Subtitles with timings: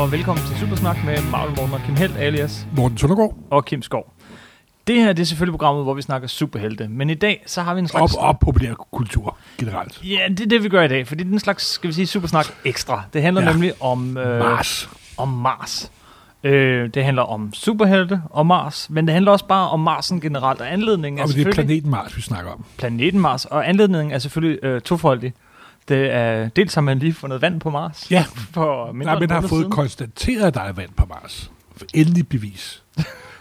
[0.00, 3.36] og velkommen til Supersnak med Marvel Morten og Kim Helt alias Morten Søndergaard.
[3.50, 4.12] og Kim Skov.
[4.86, 7.74] Det her det er selvfølgelig programmet, hvor vi snakker superhelte, men i dag så har
[7.74, 8.14] vi en Op, slags...
[8.14, 10.00] op populær kultur generelt.
[10.04, 11.94] Ja, det er det, vi gør i dag, fordi det er en slags, skal vi
[11.94, 13.02] sige, Supersnak ekstra.
[13.12, 13.52] Det handler ja.
[13.52, 14.16] Nemlig om...
[14.16, 14.90] Øh, Mars.
[15.16, 15.92] Om Mars.
[16.44, 20.60] Øh, det handler om superhelte og Mars, men det handler også bare om Marsen generelt,
[20.60, 21.66] og anledningen er Og det er selvfølgelig...
[21.66, 22.64] planeten Mars, vi snakker om.
[22.78, 25.32] planeten Mars, og anledningen er selvfølgelig øh, tofoldig.
[25.90, 28.10] Det er, dels har man lige fundet vand på Mars.
[28.10, 29.70] Ja, For mindre Nej, men en har fået siden.
[29.70, 31.50] konstateret, at der er vand på Mars.
[31.76, 32.82] For endelig bevis.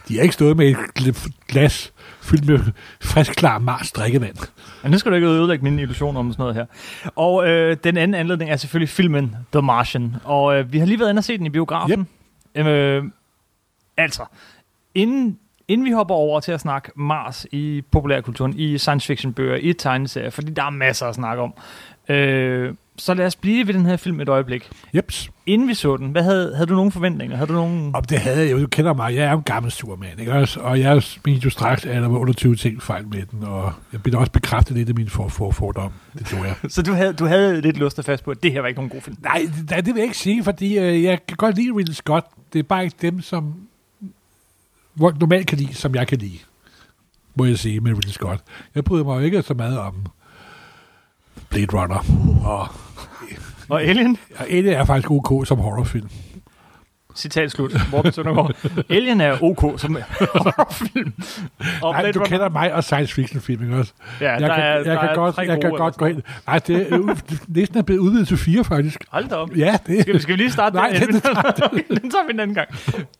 [0.07, 2.59] De har ikke stået med et gl- glas fyldt med
[3.01, 4.35] frisk, klar Mars drikkevand.
[4.83, 6.65] Men nu skal du ikke ødelægge mine illusioner om sådan noget her.
[7.15, 10.15] Og øh, den anden anledning er selvfølgelig filmen The Martian.
[10.23, 12.07] Og øh, vi har lige været inde og set den i biografen.
[12.57, 12.65] Yep.
[12.67, 13.03] Øh,
[13.97, 14.25] altså,
[14.95, 19.55] inden, inden vi hopper over til at snakke Mars i populærkulturen, i science fiction bøger,
[19.55, 21.53] i tegneserier, fordi der er masser at snakke om.
[22.09, 24.69] Øh, så lad os blive ved den her film et øjeblik.
[24.95, 25.29] Jeps.
[25.45, 27.37] Inden vi så den, hvad havde, havde du nogle forventninger?
[27.37, 27.95] Havde du nogen...
[27.95, 28.61] Og det havde jeg jo.
[28.61, 29.15] Du kender mig.
[29.15, 30.59] Jeg er jo en gammel Superman, ikke også?
[30.59, 33.43] Og jeg mente jo straks, at der var under 20 ting fejl med den.
[33.43, 35.91] Og jeg blev også bekræftet lidt af min for, for, fordom.
[36.19, 36.55] Det gjorde jeg.
[36.71, 38.77] Så du havde, du havde lidt lyst at fast på, at det her var ikke
[38.77, 39.17] nogen god film.
[39.21, 42.25] Nej, det, det vil jeg ikke sige, fordi øh, jeg kan godt lide Ridley Scott.
[42.53, 43.53] Det er bare ikke dem, som
[44.97, 46.39] normalt kan lide, som jeg kan lide.
[47.35, 48.41] Må jeg sige med Ridley Scott.
[48.75, 49.95] Jeg bryder mig jo ikke så meget om
[51.49, 52.05] Blade Runner.
[52.45, 52.67] Og,
[53.69, 54.17] Og Alien?
[54.39, 56.09] og Alien er faktisk OK som horrorfilm.
[57.15, 57.73] Citat slut.
[57.91, 58.55] Morten Søndergaard.
[58.89, 61.13] Alien er ok som horrorfilm.
[61.81, 63.93] Og Nej, Blade du Runner- kender mig og science fiction film, ikke også?
[64.21, 66.05] Ja, jeg der kan, er, jeg der kan er godt, tre jeg kan godt gå
[66.05, 66.21] ind.
[66.47, 69.05] Nej, det er, øh, listen er blevet udvidet til fire, faktisk.
[69.09, 69.49] Hold da op.
[69.57, 71.21] Ja, det Skal, vi- skal vi lige starte Nej, den?
[71.65, 72.69] okay, den tager vi en anden gang.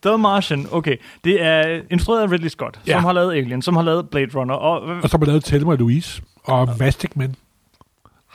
[0.05, 0.97] The Martian, okay.
[1.23, 2.93] Det er instrueret af Ridley Scott, Ja.
[2.93, 5.75] som har lavet Alien, som har lavet Blade Runner, og Og så har lavet Thelma
[5.75, 7.35] Louise og Mastic Men.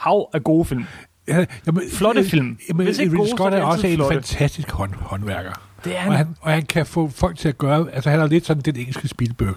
[0.04, 0.84] Hav af gode film.
[1.28, 2.58] Ja, jamen, Flotte øh, film.
[2.68, 4.14] Jamen, Hvis ikke Ridley så er Scott de er også en flotte.
[4.14, 5.52] fantastisk hånd, håndværker.
[5.84, 6.12] Det er Og han.
[6.12, 7.86] han, og han kan få folk til at gøre...
[7.92, 9.54] Altså, han er lidt sådan den engelske Spielberg,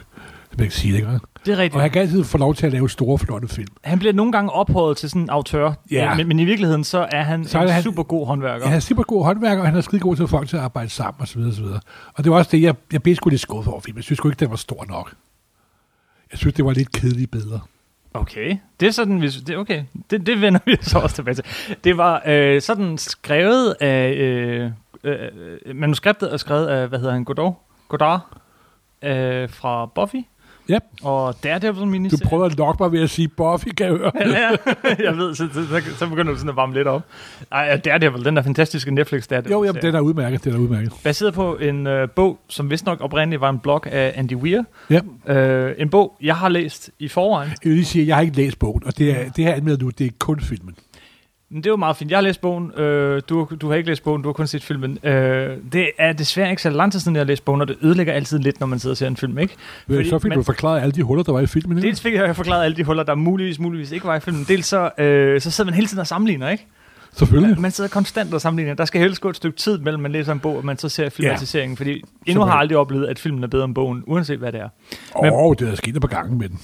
[0.52, 1.10] som jeg kan sige det, ikke?
[1.46, 1.82] Det er Og rigtigt.
[1.82, 3.68] han kan altid få lov til at lave store, flotte film.
[3.84, 6.16] Han bliver nogle gange ophøjet til sådan en autør, Ja.
[6.16, 8.66] men, men i virkeligheden så er han Så er en han- super god håndværker.
[8.68, 10.58] Han er super god håndværker, og han er skide god til at få folk til
[10.58, 11.40] at arbejde sammen, osv.
[11.42, 11.64] osv.
[12.14, 13.98] Og det var også det, jeg, jeg blev sgu lidt skuffet over filmen.
[13.98, 15.14] Jeg synes sgu ikke, den var stor nok.
[16.32, 17.60] Jeg synes, det var lidt kedelige billeder.
[18.18, 19.84] Okay, det er sådan, hvis, det, okay.
[20.12, 21.46] Det, det vender vi så også tilbage til.
[21.84, 24.72] Det var øh, sådan skrevet af, øh,
[25.04, 25.20] øh,
[25.66, 28.22] øh manuskriptet er skrevet af, hvad hedder han, Godard, Godard
[29.02, 30.22] øh, fra Buffy.
[30.70, 30.78] Ja.
[31.04, 32.30] Og Daredevil Du miniserie.
[32.30, 34.12] prøvede at lokke mig ved at sige, Buffy, kan jeg høre.
[34.20, 34.50] ja,
[35.06, 37.02] jeg ved, så, så, så, så begynder du sådan at varme lidt op.
[37.52, 39.52] Ej, Daredevil, den der fantastiske Netflix Daredevil.
[39.52, 40.94] Jo, jamen, den er udmærket, den er udmærket.
[41.04, 44.64] Baseret på en øh, bog, som vist nok oprindeligt var en blog af Andy Weir.
[44.90, 45.00] Ja.
[45.36, 47.50] Øh, en bog, jeg har læst i forvejen.
[47.50, 49.54] Jeg vil lige sige, at jeg har ikke læst bogen, og det, er, det her
[49.54, 50.76] anmelder nu, det er kun filmen.
[51.52, 52.12] Men det jo meget fint.
[52.12, 52.72] Jeg har læst bogen.
[52.80, 54.98] Øh, du, du har ikke læst bogen, du har kun set filmen.
[55.04, 57.78] Øh, det er desværre ikke så lang tid siden, jeg har læst bogen, og det
[57.82, 59.54] ødelægger altid lidt, når man sidder og ser en film, ikke?
[59.88, 61.78] Fordi, så fik man- du forklaret alle de huller, der var i filmen.
[61.78, 61.88] ikke?
[61.88, 64.46] Dels fik jeg forklaret alle de huller, der muligvis, muligvis ikke var i filmen.
[64.48, 66.66] Dels så, øh, så sidder man hele tiden og sammenligner, ikke?
[67.14, 67.62] Selvfølgelig.
[67.62, 68.74] Man sidder konstant og sammenligner.
[68.74, 70.90] Der skal helst gå et stykke tid, mellem man læser en bog, og man så
[70.90, 74.40] ser filmatiseringen, fordi endnu har jeg aldrig oplevet, at filmen er bedre end bogen, uanset
[74.40, 74.70] hvad det er.
[75.16, 76.60] Åh, oh, det er sket et par gange med den.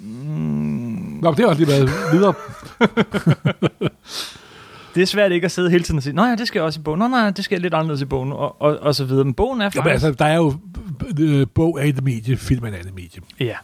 [0.00, 0.77] Mm,
[1.22, 2.34] Nå, det har også lige været videre.
[4.94, 6.80] det er svært ikke at sidde hele tiden og sige, nej, det skal jeg også
[6.80, 6.98] i bogen.
[6.98, 9.24] Nå, nej, det skal lidt anderledes i bogen, og, og, og så videre.
[9.24, 9.76] Men bogen er faktisk...
[9.76, 10.54] Jamen, altså, der er jo
[11.20, 13.22] øh, bog af et medie, film af et andet medie.
[13.40, 13.54] Ja,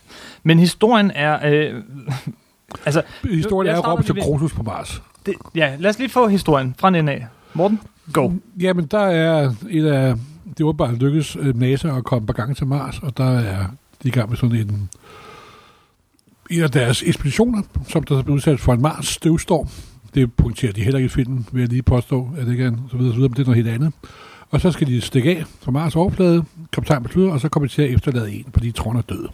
[0.43, 1.39] men historien er...
[1.53, 1.83] Øh,
[2.87, 5.03] altså, Historien Jeg er Robinson Crusoe på Mars.
[5.27, 7.27] det, ja, lad os lige få historien fra den af.
[7.55, 7.81] Morten,
[8.13, 8.31] go.
[8.61, 10.15] Jamen, der er et af...
[10.45, 13.67] Det er åbenbart lykkedes øh, NASA at komme på gang til Mars, og der er
[14.05, 14.91] de er i gang med sådan en,
[16.57, 19.69] en af deres ekspeditioner, som der er blevet udsat for en Mars støvstorm.
[20.15, 22.73] Det punkterer de heller ikke i filmen, vil jeg lige påstå, at det ikke er
[22.91, 23.93] så videre, så videre, men det er noget helt andet.
[24.51, 27.73] Og så skal de stikke af fra Mars overflade, kaptajn beslutter, og så kommer de
[27.73, 29.29] til at efterlade en, fordi de tror, han er død.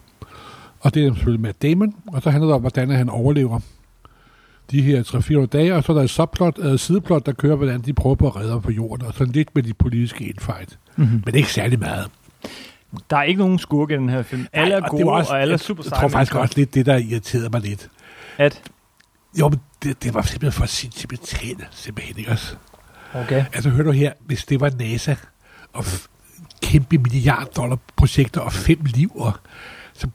[0.79, 3.59] Og det er selvfølgelig Matt Damon, og så handler det om, hvordan han overlever
[4.71, 5.03] de her
[5.43, 8.15] 3-4 dage, og så er der et subplot, et sideplot, der kører, hvordan de prøver
[8.15, 10.79] på at redde ham på jorden, og så lidt med de politiske infight.
[10.95, 11.23] Mm-hmm.
[11.25, 12.05] Men ikke særlig meget.
[13.09, 14.47] Der er ikke nogen skurke i den her film.
[14.53, 16.35] Alle er og gode, var også, og alle er jeg, super Jeg seje tror faktisk
[16.35, 17.89] også lidt det, der irriterede mig lidt.
[18.37, 18.61] At,
[19.39, 22.55] Jo, men det, det var simpelthen for sentimentalt, simpelthen ikke også.
[23.13, 23.45] okay.
[23.53, 25.15] Altså, hør du her, hvis det var NASA,
[25.73, 25.85] og
[26.61, 29.33] kæmpe milliard dollar projekter og fem liv, og
[29.93, 30.07] så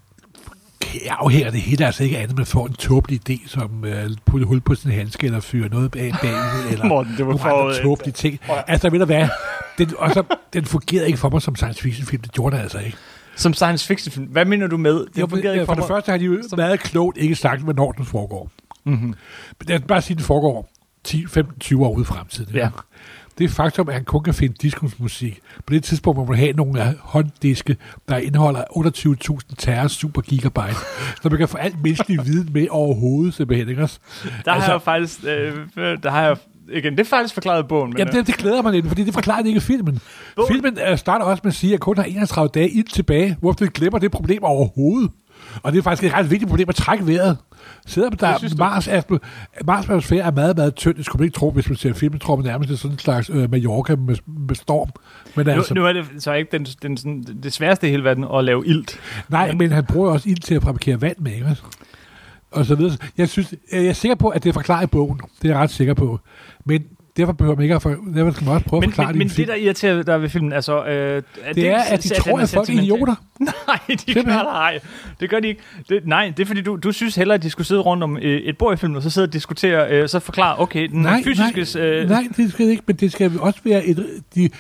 [1.11, 4.61] afhænger det hele altså ikke andet, man får en tåbelig idé, som øh, putte hul
[4.61, 7.63] på sin handske, eller fyre noget bag, bagud, eller Morten, det var nogle for...
[7.63, 8.41] andre tåbelige ting.
[8.67, 9.29] Altså, ved du hvad?
[9.79, 12.23] Den, og så, den fungerede ikke for mig som science fiction film.
[12.23, 12.97] Det gjorde den altså ikke.
[13.37, 14.27] Som science fiction film.
[14.27, 14.95] Hvad mener du med?
[15.15, 15.89] Det Jo, fungerede for, ikke for det mig.
[15.89, 18.51] første har de jo Som- meget klogt ikke sagt, hvornår den foregår.
[18.85, 19.07] Mm-hmm.
[19.59, 20.69] Men lad os bare sige, at den foregår
[21.05, 22.55] 10, 15, 20 år ude i fremtiden.
[22.55, 22.69] Ja.
[23.39, 25.41] det faktum, at han kun kan finde diskusmusik.
[25.67, 27.77] På det tidspunkt må man have nogle hånddiske,
[28.09, 28.63] der indeholder
[29.51, 30.75] 28.000 terror super gigabyte.
[31.23, 33.69] så man kan få alt menneskelig viden med overhovedet, simpelthen.
[33.69, 33.81] Ikke?
[33.81, 33.89] Der
[34.53, 35.25] altså, har jeg faktisk...
[35.25, 35.57] Øh,
[36.03, 36.37] der har jeg
[36.73, 37.91] igen, det er faktisk forklaret i bogen.
[37.91, 40.01] Men, Jamen, det, det glæder mig lidt, fordi det forklarer ikke i filmen.
[40.37, 40.53] Bogen.
[40.53, 43.59] Filmen uh, starter også med at sige, at kun har 31 dage ind tilbage, hvorfor
[43.59, 45.11] det glemmer det problem overhovedet.
[45.63, 47.39] Og det er faktisk et ret vigtigt problem at trække vejret.
[47.87, 49.19] Selvom der Mars, atmo,
[49.65, 50.97] Mars atmosfære er meget, meget tynd.
[50.97, 52.95] Det skulle man ikke tro, hvis man ser filmen, tror man nærmest, det er sådan
[52.95, 54.91] en slags øh, Mallorca med, med storm.
[55.35, 58.05] Men nu, altså, nu er det så ikke den, den, sådan, det sværeste i hele
[58.05, 59.01] verden at lave ilt.
[59.29, 61.57] Nej, men, men han bruger også ild til at fabrikere vand med, ikke?
[62.57, 62.97] Og så videre.
[63.19, 65.21] Jeg, synes, jeg er sikker på, at det er forklaret i bogen.
[65.43, 66.21] Det er jeg ret sikker på.
[66.65, 66.85] Men
[67.17, 69.29] Derfor behøver man ikke at for, derfor skal man også prøve men, at forklare men,
[69.29, 69.39] det.
[69.39, 70.85] Men det, der irriterer der ved filmen, altså...
[70.87, 73.15] Øh, det, det er, at de tror, at folk er idioter.
[73.41, 74.81] nej, de gør, nej,
[75.21, 75.61] det gør de ikke.
[75.89, 78.17] Det, nej, det er fordi, du, du synes hellere, at de skulle sidde rundt om
[78.17, 81.03] øh, et bord i filmen, og så sidde og diskutere, øh, så forklare, okay, den
[81.03, 81.79] nej, fysiske...
[81.79, 84.07] Nej, øh, nej, det skal det ikke, men det skal også være et...
[84.35, 84.51] De,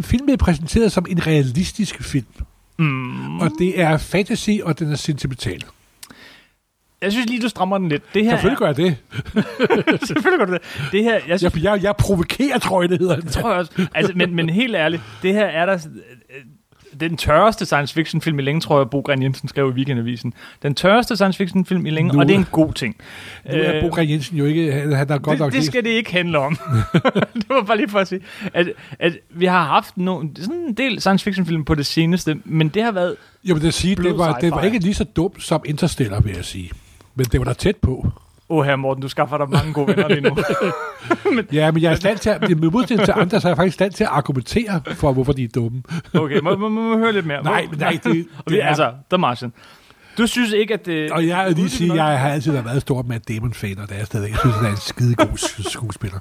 [0.00, 2.26] filmen er præsenteret som en realistisk film.
[2.78, 3.40] Mm.
[3.40, 5.64] Og det er fantasy, og den er sentimental.
[7.02, 8.02] Jeg synes lige, du strammer den lidt.
[8.14, 8.96] Det her Selvfølgelig gør jeg det.
[10.08, 10.88] Selvfølgelig gør du det.
[10.92, 13.16] det her, jeg, synes, jeg, jeg, jeg provokerer, tror jeg, det hedder.
[13.20, 13.86] Det tror jeg også.
[13.94, 15.78] Altså, men, men helt ærligt, det her er der
[17.00, 20.34] den tørreste science fiction film i længe, tror jeg, Bo Gren Jensen skrev i Weekendavisen.
[20.62, 22.96] Den tørreste science fiction film i længe, nu, og det er en god ting.
[23.44, 25.90] Nu er Bo Gren Jensen jo ikke, han er godt det, nok Det skal det
[25.90, 26.58] ikke handle om.
[27.34, 28.20] det var bare lige for at sige,
[28.54, 28.68] at,
[28.98, 32.68] at vi har haft no, sådan en del science fiction film på det seneste, men
[32.68, 35.42] det har været Jo, men det, sige, det, var, det var ikke lige så dumt
[35.42, 36.70] som Interstellar, vil jeg sige.
[37.20, 38.06] Men det var da tæt på.
[38.48, 40.36] Åh, her Morten, du skaffer dig mange gode venner lige nu.
[41.34, 43.56] men, ja, men jeg er stand til at, med modsætning til andre, så er jeg
[43.56, 45.82] faktisk stand til at argumentere for, hvorfor de er dumme.
[46.14, 47.42] okay, må, må, må, høre lidt mere.
[47.42, 48.68] Nej, nej, det, det er...
[48.68, 49.52] Altså, The Martian.
[50.18, 51.10] Du synes ikke, at det...
[51.10, 54.00] Og jeg vil lige sige, at jeg har altid været stor med Damon-fan, og det
[54.00, 54.30] er stadig.
[54.30, 56.18] Jeg synes, han er en skide god skuespiller.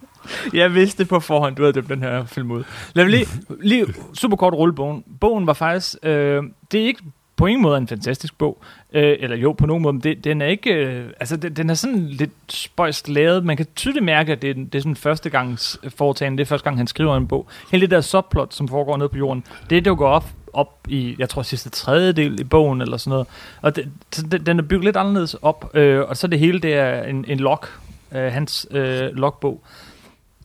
[0.53, 2.63] jeg vidste på forhånd, du havde dømt den her film ud.
[2.93, 3.27] Lad mig lige,
[3.61, 5.03] lige super kort rulle bogen.
[5.21, 5.95] Bogen var faktisk...
[6.03, 7.03] Øh, det er ikke
[7.39, 8.61] på ingen måde en fantastisk bog.
[8.93, 10.73] Øh, eller jo, på nogen måde, men det, den er ikke...
[10.73, 13.45] Øh, altså, den, den er sådan lidt spøjst lavet.
[13.45, 16.37] Man kan tydeligt mærke, at det, er, det er sådan første gangs øh, foretagende.
[16.37, 17.47] Det er første gang, han skriver en bog.
[17.71, 21.29] Hele det der subplot, som foregår nede på jorden, det dukker op op i, jeg
[21.29, 23.27] tror, sidste tredjedel i bogen, eller sådan noget.
[23.61, 23.91] Og det,
[24.31, 27.25] den, den er bygget lidt anderledes op, øh, og så det hele, det er en,
[27.27, 27.63] en log,
[28.11, 29.63] øh, hans øh, logbog.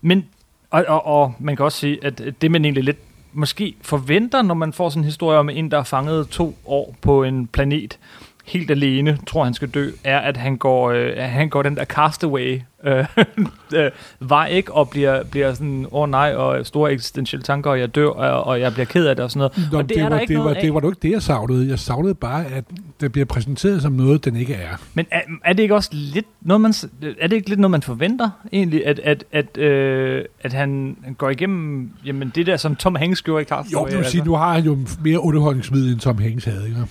[0.03, 0.27] Men,
[0.71, 2.99] og, og, og man kan også sige, at det man egentlig lidt
[3.35, 6.97] måske forventer, når man får sådan en historie om en, der er fanget to år
[7.01, 7.99] på en planet,
[8.45, 11.85] helt alene, tror han skal dø, er, at han går, øh, han går den der
[11.85, 13.05] castaway øh,
[13.75, 17.81] øh, vej ikke, og bliver, bliver sådan, åh oh, nej, og store eksistentielle tanker, og
[17.81, 19.73] jeg dør, og, og jeg bliver ked af det og sådan noget.
[19.73, 21.69] Nå, og det, det, var, det, var, det var ikke det, jeg savnede.
[21.69, 22.65] Jeg savnede bare, at
[23.01, 24.77] det bliver præsenteret som noget, den ikke er.
[24.95, 26.75] Men er, er det ikke også lidt noget, man,
[27.21, 31.31] er det ikke lidt noget, man forventer egentlig, at, at, at, øh, at han går
[31.31, 33.83] igennem jamen, det der, som Tom Hanks gjorde i Castaway?
[33.83, 34.31] Jo, det vil sige, altså?
[34.31, 36.87] nu har han jo mere underholdningsmiddel, end Tom Hanks havde, ikke?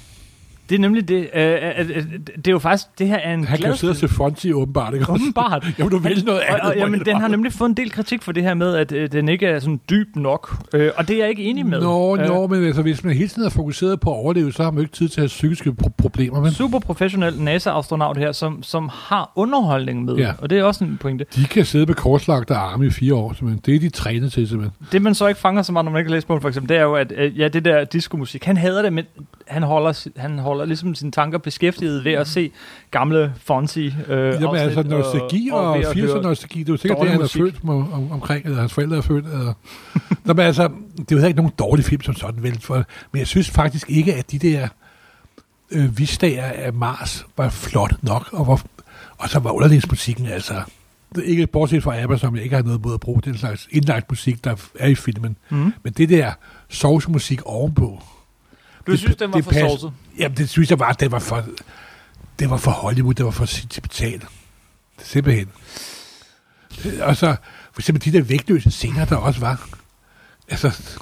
[0.69, 1.29] Det er nemlig det.
[1.33, 2.03] Øh, øh, øh,
[2.35, 4.93] det er jo faktisk, det her er en Han kan sidde og se Fonzie åbenbart,
[4.93, 5.11] ikke?
[5.11, 5.65] Åbenbart.
[5.79, 6.61] jamen, du vil noget andet.
[6.61, 8.91] Og, og, jamen, den har nemlig fået en del kritik for det her med, at
[8.91, 10.55] øh, den ikke er sådan dyb nok.
[10.73, 11.81] Øh, og det er jeg ikke enig med.
[11.81, 14.63] Nå, øh, nå, men altså, hvis man hele tiden er fokuseret på at overleve, så
[14.63, 16.41] har man jo ikke tid til at have psykiske pro- problemer.
[16.41, 16.51] Men.
[16.51, 20.15] Super professionel NASA-astronaut her, som, som har underholdning med.
[20.15, 20.31] Ja.
[20.37, 21.25] Og det er også en pointe.
[21.35, 23.61] De kan sidde med korslagte arme i fire år, simpelthen.
[23.65, 24.87] Det er de trænet til, simpelthen.
[24.91, 26.77] Det, man så ikke fanger så meget, når man ikke læser på for eksempel, det
[26.77, 29.05] er jo, at øh, ja, det der diskomusik, han hader det, men
[29.47, 32.51] han holder, han holder ligesom sine tanker beskæftiget ved at se
[32.91, 37.09] gamle Fonzie øh, Jamen altså nostalgi og, og 80'er nostalgi, det er jo sikkert det,
[37.09, 39.25] han er født med, om, omkring, eller hans forældre er født.
[39.25, 39.53] Eller.
[40.25, 42.59] Nå, men altså, det er jo ikke nogen dårlig film som sådan, vel?
[42.59, 42.75] For,
[43.11, 44.67] men jeg synes faktisk ikke, at de der
[45.71, 48.61] øh, visdager af Mars var flot nok, og, hvor,
[49.17, 50.61] og så var underlægsmusikken altså
[51.23, 54.11] ikke bortset fra ABBA, som jeg ikke har noget mod at bruge, den slags indlagt
[54.11, 55.37] musik, der er i filmen.
[55.49, 55.73] Mm.
[55.83, 56.31] Men det der
[56.69, 58.03] sovsmusik ovenpå,
[58.87, 59.93] du det, synes, den var for sovset?
[60.17, 61.45] Jamen, det synes jeg bare, det var for,
[62.39, 64.23] det var for Hollywood, det var for sentimentalt.
[65.03, 65.49] Simpelthen.
[67.01, 67.35] Og så,
[67.73, 69.69] for eksempel de der vægtløse scener, der også var.
[70.49, 70.95] Altså,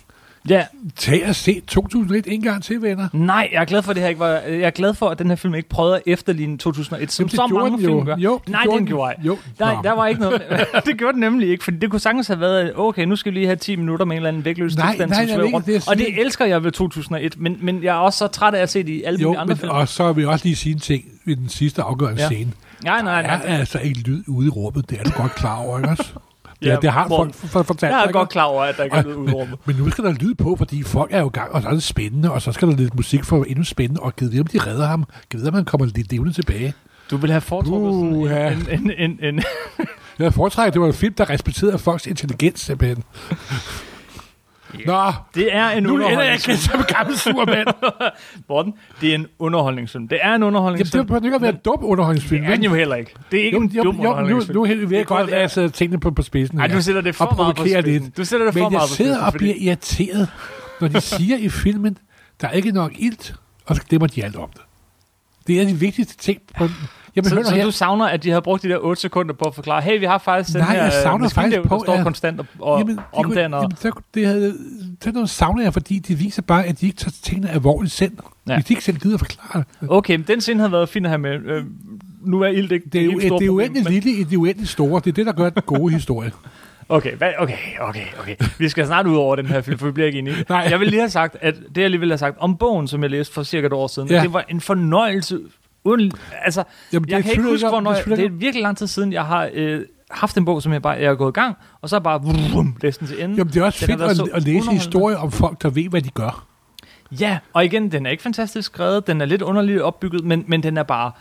[0.49, 0.65] Ja.
[0.95, 3.07] Tag og se 2001 en gang til, venner.
[3.13, 4.27] Nej, jeg er glad for, at det her ikke var...
[4.27, 7.47] Jeg er glad for, at den her film ikke prøvede at efterligne 2001, som så
[7.47, 8.03] mange film jo.
[8.05, 8.15] gør.
[8.17, 9.25] Jo, det Nej, den gjorde jeg.
[9.25, 9.37] Jo.
[9.59, 10.41] Nej, der var ikke noget...
[10.85, 13.37] det gjorde den nemlig ikke, for det kunne sagtens have været, okay, nu skal vi
[13.37, 15.65] lige have 10 minutter med en eller anden vægtløs nej, tilstand, nej, som rundt.
[15.65, 18.61] Det og det elsker jeg ved 2001, men, men jeg er også så træt af
[18.61, 19.71] at se det i alle jo, andre men, film.
[19.71, 22.27] Og så vil jeg også lige sige en ting ved den sidste afgørende ja.
[22.27, 22.51] scene.
[22.83, 23.37] Nej, nej, nej.
[23.37, 25.89] Der er altså ikke lyd ude i rummet, det er du godt klar over, ikke
[25.89, 26.13] også?
[26.61, 27.91] Ja, det har folk for, fortalt.
[27.91, 30.11] Jeg er godt klar over, at der ikke er lyd ud men, nu skal der
[30.11, 32.51] lyd på, fordi folk er jo i gang, og så er det spændende, og så
[32.51, 35.53] skal der lidt musik for endnu spændende, og givet om de redder ham, givet om
[35.53, 36.73] han kommer lidt levende tilbage.
[37.11, 39.43] Du vil have foretrukket uh, sådan en, en, en, en,
[40.19, 43.03] Jeg foretrækker, det var en film, der respekterede folks intelligens, simpelthen.
[44.85, 47.67] Nå, Det er en nu ender jeg igen som gammel sur mand.
[48.49, 50.07] Morten, det er en underholdningsfilm.
[50.07, 51.03] Det er en Jamen, underholdningsfilm.
[51.03, 52.41] det bør ikke at være en dum underholdningsfilm.
[52.45, 53.13] det er den jo heller ikke.
[53.31, 54.57] Det er ikke Jo, en jo, dum jo, nu, underholdningsfilm.
[54.57, 56.59] nu Det er jeg godt kun- at sætte tingene på, på spidsen.
[56.59, 56.75] Ej, her.
[56.75, 57.83] du sætter det for Og meget på spidsen.
[57.83, 58.17] lidt.
[58.17, 60.29] Du sætter det for Men jeg meget på sidder spidsen, og fordi- bliver irriteret,
[60.81, 61.97] når de siger i filmen,
[62.41, 63.35] der er ikke nok ilt,
[63.65, 64.61] og så glemmer de alt om det.
[65.47, 66.41] Det er de vigtigste ting.
[66.57, 66.67] På,
[67.15, 67.63] jamen, Så, hør nu så her.
[67.65, 70.05] du savner, at de havde brugt de der 8 sekunder på at forklare, hey, vi
[70.05, 72.45] har faktisk den Nej, her jeg savner maskindæv, faktisk på, der står at- konstant og,
[72.59, 73.57] og Jamen, de kunne- omdanner.
[73.57, 74.53] Jamen, der, det, havde,
[75.05, 78.11] det noget savner jeg, fordi de viser bare, at de ikke tager tingene alvorligt selv.
[78.47, 78.53] Ja.
[78.55, 79.87] Hvis de ikke selv gider at forklare det.
[79.89, 81.31] Okay, men den scene havde været fin at have med.
[81.45, 81.63] Øh,
[82.21, 84.37] nu er ild ikke Det er jo store det er uendeligt men- lille i det
[84.37, 85.01] uendeligt store.
[85.05, 86.31] Det er det, der gør den gode historie.
[86.89, 88.35] Okay, hvad, okay, okay, okay.
[88.57, 90.35] Vi skal snart ud over den her film, for vi bliver ikke enige.
[90.49, 90.67] Nej.
[90.69, 93.01] Jeg vil lige have sagt, at det jeg lige ville have sagt om bogen, som
[93.03, 94.21] jeg læste for cirka et år siden, Ja.
[94.21, 95.39] det var en fornøjelse.
[95.83, 96.11] Uden,
[96.43, 97.91] altså, Jamen, jeg det kan ikke huske, hvornår...
[97.91, 100.61] Det Jeg, det jeg er virkelig lang tid siden, jeg har øh, haft en bog,
[100.61, 103.23] som jeg bare jeg er gået i gang, og så bare vrum, læst den til
[103.23, 103.35] ende.
[103.35, 106.01] Jamen, det er også Den fedt at, at læse historier om folk, der ved, hvad
[106.01, 106.45] de gør.
[107.19, 110.63] Ja, og igen, den er ikke fantastisk skrevet, den er lidt underligt opbygget, men, men
[110.63, 111.11] den er bare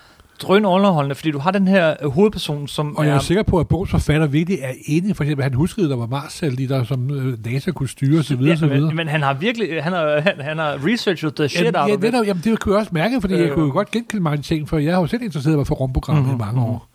[0.43, 3.21] drøn underholdende, fordi du har den her øh, hovedperson, som Og jeg er er...
[3.21, 5.17] sikker på, at bogens forfatter virkelig er enig.
[5.17, 8.41] For eksempel, han huskede, der var Mars-satellitter, som øh, NASA kunne styre osv.
[8.41, 8.69] Ja, osv.
[8.69, 11.89] men, men han har virkelig, han har, han, han har researchet the shit Jamen, out
[11.89, 13.41] ja, of netop, jamen, det kunne jeg også mærke, fordi øh.
[13.41, 15.75] jeg kunne jo godt genkende mange ting, for jeg har jo selv interesseret mig for
[15.75, 16.43] rumprogrammet Mhm, mm-hmm.
[16.43, 16.87] i mange år.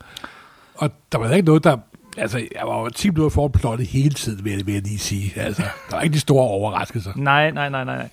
[0.76, 1.78] Og der var ikke noget, der...
[2.18, 5.00] Altså, jeg var jo 10 minutter foran plottet hele tiden, vil jeg, vil jeg lige
[5.00, 5.34] sige.
[5.36, 7.12] Altså, der var ikke de store overraskelser.
[7.16, 8.08] Nej, nej, nej, nej.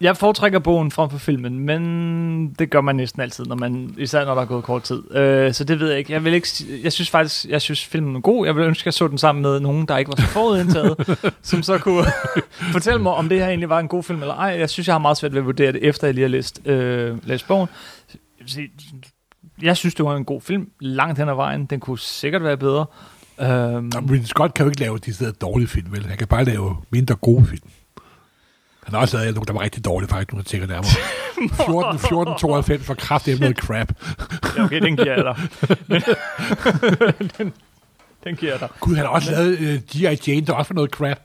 [0.00, 4.24] Jeg foretrækker bogen frem for filmen, men det gør man næsten altid, når man, især
[4.24, 5.14] når der er gået kort tid.
[5.16, 6.12] Øh, så det ved jeg ikke.
[6.12, 6.48] Jeg, vil ikke.
[6.82, 8.46] jeg synes faktisk, jeg synes filmen er god.
[8.46, 11.18] Jeg vil ønske, at jeg så den sammen med nogen, der ikke var så forudindtaget,
[11.42, 12.04] som så kunne
[12.72, 14.56] fortælle mig, om det her egentlig var en god film eller ej.
[14.58, 16.60] Jeg synes, jeg har meget svært ved at vurdere det, efter jeg lige har læst,
[16.64, 17.68] øh, læst bogen.
[19.62, 20.70] Jeg synes, det var en god film.
[20.80, 21.66] Langt hen ad vejen.
[21.66, 22.86] Den kunne sikkert være bedre.
[23.40, 26.06] Øhm, Ridley Scott kan jo ikke lave de steder dårlige film, vel?
[26.06, 27.62] Han kan bare lave mindre gode film.
[28.90, 30.90] Han har også lavet nogle, der var rigtig dårlige, faktisk, når man tænker nærmere.
[31.66, 33.92] 14, 14 92 for kraft det er noget crap.
[34.56, 35.36] Ja, okay, den giver jeg dig.
[37.38, 37.52] Den,
[38.24, 38.68] den giver jeg dig.
[38.80, 40.30] Gud, han har også lavet uh, G.I.
[40.30, 41.18] Jane, der også var noget crap.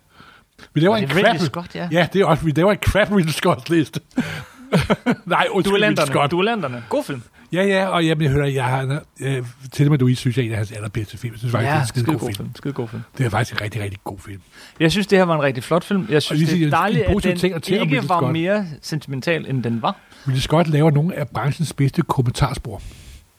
[0.73, 1.33] Vi laver Og en det crap.
[1.33, 1.87] Ridley Scott, ja.
[1.91, 3.99] Ja, det er også, vi laver en crap Ridley Scott liste.
[5.25, 6.05] Nej, undskyld, Ridley.
[6.05, 6.31] Scott.
[6.31, 6.83] Duellanterne.
[6.89, 7.23] God film.
[7.55, 10.51] Ja, ja, og jeg hører, jeg har, øh, til med Louise synes jeg er en
[10.51, 11.33] af hans allerbedste film.
[11.33, 12.35] Jeg synes faktisk, det er en skide god film.
[12.35, 12.49] film.
[12.55, 13.01] Skide god film.
[13.17, 14.41] Det er faktisk en rigtig, rigtig god film.
[14.79, 16.07] Jeg synes, det her var en rigtig flot film.
[16.09, 18.31] Jeg synes, det er dejligt, at den ting at ikke var Scott.
[18.33, 19.95] mere sentimental, end den var.
[20.27, 22.81] Ridley Scott laver nogle af branchens bedste kommentarspor.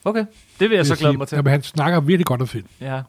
[0.05, 0.25] Okay,
[0.61, 1.19] det vil jeg så vil glæde sige.
[1.19, 1.37] mig til.
[1.37, 2.67] Jamen, han snakker virkelig godt om film.
[2.81, 3.01] Ja.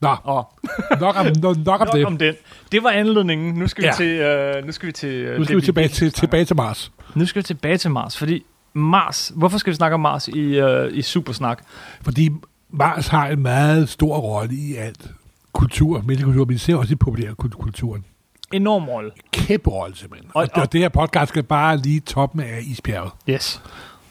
[0.00, 0.52] Nå, Og
[1.00, 2.04] nok om, nok, nok om nok det.
[2.06, 2.34] om den.
[2.72, 3.54] Det var anledningen.
[3.54, 3.92] Nu skal vi Ja.
[3.96, 4.06] til...
[4.06, 5.08] Øh, nu skal vi til...
[5.08, 6.92] Øh, Nu skal det, vi tilbage til, tilbage til Mars.
[7.14, 8.44] Nu skal vi tilbage til Mars, fordi
[8.76, 9.32] Mars...
[9.36, 11.62] Hvorfor skal vi snakke om Mars i, øh, i Supersnak?
[12.02, 12.30] Fordi
[12.70, 15.10] Mars har en meget stor rolle i alt
[15.52, 18.04] kultur, menneskekultur, men især også i populærkulturen.
[18.52, 19.10] Enorm rolle.
[19.32, 20.30] Kæmpe rolle simpelthen.
[20.34, 23.12] Og- Og, og, og det her podcast skal bare lige toppen af isbjerget.
[23.30, 23.62] Yes.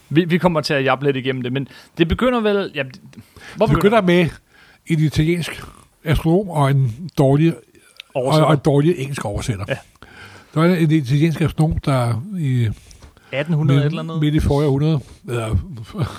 [0.09, 1.67] Vi, vi kommer til at jappe lidt igennem det, men
[1.97, 2.71] det begynder vel...
[2.75, 2.99] Ja, det-
[3.55, 4.29] hvor Vi begynder med
[4.87, 5.63] en italiensk
[6.03, 7.61] astronom og en dårlig, og,
[8.15, 8.45] Oversætter.
[8.47, 9.65] og en dårlig engelsk oversætter.
[9.67, 9.75] Ja.
[10.53, 12.69] Der var en italiensk astronom, der i
[13.39, 14.19] 1800 et eller andet.
[14.19, 14.99] midt i forrige århundrede,
[15.29, 15.55] eller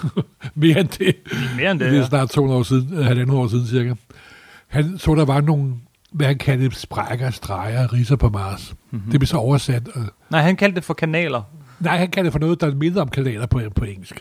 [0.55, 1.17] mere end det,
[1.57, 2.09] Mere end det, det, er ja.
[2.09, 3.95] snart 200 år siden, øh, halvandet år siden cirka.
[4.69, 5.75] Han så, der var nogle,
[6.13, 8.71] hvad han kaldte sprækker, streger, riser på Mars.
[8.71, 8.99] Mhm.
[8.99, 9.11] Mm-hmm.
[9.11, 9.89] Det blev så oversat.
[9.97, 11.43] Øh, Nej, han kaldte det for kanaler.
[11.81, 14.21] nej, han kaldte det for noget, der mindede om kanaler på, på engelsk.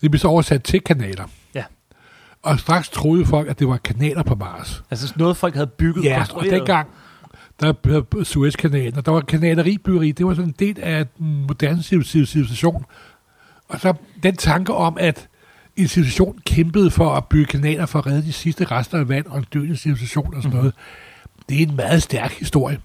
[0.00, 1.24] Det blev så oversat til kanaler.
[1.54, 1.64] Ja.
[2.42, 4.82] Og straks troede folk, at det var kanaler på Mars.
[4.90, 6.52] Altså noget, folk havde bygget Ja, og konstrueret.
[6.52, 6.88] dengang,
[7.60, 11.82] der blev Suezkanalen, og der var kanaleribyggeri, det var sådan en del af den moderne
[11.82, 12.84] civ- civ- civilisation.
[13.68, 15.28] Og så den tanke om, at
[15.76, 19.26] en civilisation kæmpede for at bygge kanaler for at redde de sidste rester af vand
[19.26, 20.56] og en døende civilisation og sådan Mhm.
[20.58, 20.74] noget,
[21.48, 22.78] det er en meget stærk historie.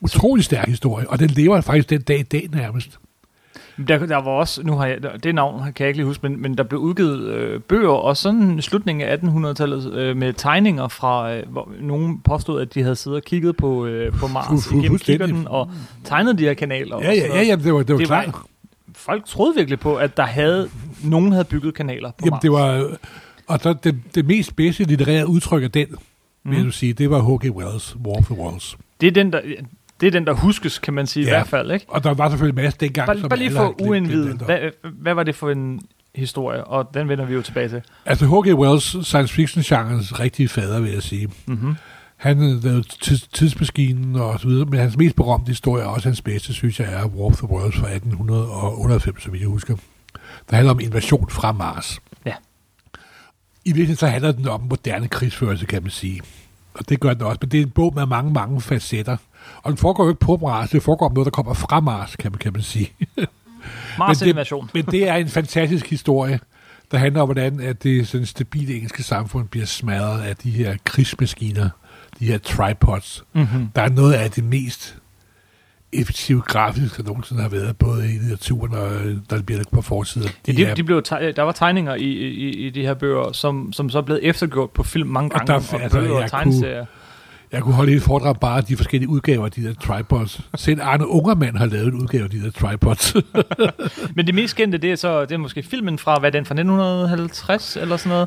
[0.00, 2.98] Utrolig stærk historie, og den lever faktisk den dag i dag nærmest.
[3.88, 6.42] Der, der var også, nu har jeg, det navn kan jeg ikke lige huske, men,
[6.42, 11.32] men der blev udgivet øh, bøger, og sådan slutningen af 1800-tallet øh, med tegninger fra,
[11.34, 14.70] øh, hvor nogen påstod, at de havde siddet og kigget på, øh, på Mars Fu-
[14.70, 15.70] fu- igennem kikkerten og
[16.04, 16.98] tegnet de her kanaler.
[17.02, 18.34] Ja, ja, ja, ja det var, det var Det var- klart.
[18.94, 20.68] Folk troede virkelig på, at der havde,
[21.04, 22.42] nogen havde bygget kanaler på Jamen, Mars.
[22.42, 22.86] det var,
[23.46, 26.50] og så det, det mest bedste litterære udtryk af den, mm.
[26.50, 26.66] vil Mhm.
[26.66, 27.50] jeg sige, det var H.G.
[27.56, 28.76] Wells, War of the Worlds.
[29.00, 29.40] det, er den, der,
[30.00, 31.28] det er den, der huskes, kan man sige ja.
[31.28, 31.70] i hvert fald.
[31.70, 31.86] Ikke?
[31.88, 35.14] Og der var selvfølgelig en masse dengang, Bare, som bare lige for uindvidet, hvad, hvad
[35.14, 35.80] var det for en
[36.14, 36.64] historie?
[36.64, 37.82] Og den vender vi jo tilbage til.
[38.06, 38.58] Altså H.G.
[38.58, 41.28] Wells, science fiction-genrens rigtige fader, vil jeg sige.
[41.46, 41.74] Mm-hmm.
[42.16, 46.08] Han havde lavet tids, tidsmaskinen og så videre, men hans mest berømte historie, og også
[46.08, 49.76] hans bedste, synes jeg, er War of the Worlds fra 1898, som jeg husker.
[50.50, 52.00] Der handler om invasion fra Mars.
[52.26, 52.34] Ja.
[53.64, 56.20] i virkeligheden så handler den om moderne krigsførelse, kan man sige.
[56.74, 59.16] Og det gør den også, men det er en bog med mange, mange facetter.
[59.62, 62.16] Og den foregår jo ikke på Mars, det foregår om noget, der kommer fra Mars,
[62.16, 62.92] kan man, kan man sige.
[63.98, 66.40] Mars men, det, men det er en fantastisk historie,
[66.90, 70.76] der handler om, hvordan at det sådan stabile engelske samfund bliver smadret af de her
[70.84, 71.68] krigsmaskiner,
[72.20, 73.24] de her tripods.
[73.32, 73.68] Mm-hmm.
[73.76, 74.96] Der er noget af det mest
[75.92, 78.90] effektive grafisk, der nogensinde har været, både i litteraturen og
[79.30, 80.28] der bliver det på forsiden.
[80.46, 83.72] De, de, de blev teg- der var tegninger i, i, i de her bøger, som,
[83.72, 86.30] som så er blevet eftergjort på film mange Og gange, der- og, altså, bøger og
[86.30, 86.86] tegneserier.
[87.52, 90.40] Jeg kunne holde et foredrag bare af de forskellige udgaver af de der tripods.
[90.56, 93.14] Selv Arne Ungermand har lavet en udgave af de der tripods.
[94.16, 96.44] Men det mest kendte, det er så det er måske filmen fra, hvad er den,
[96.46, 98.26] fra 1950 eller sådan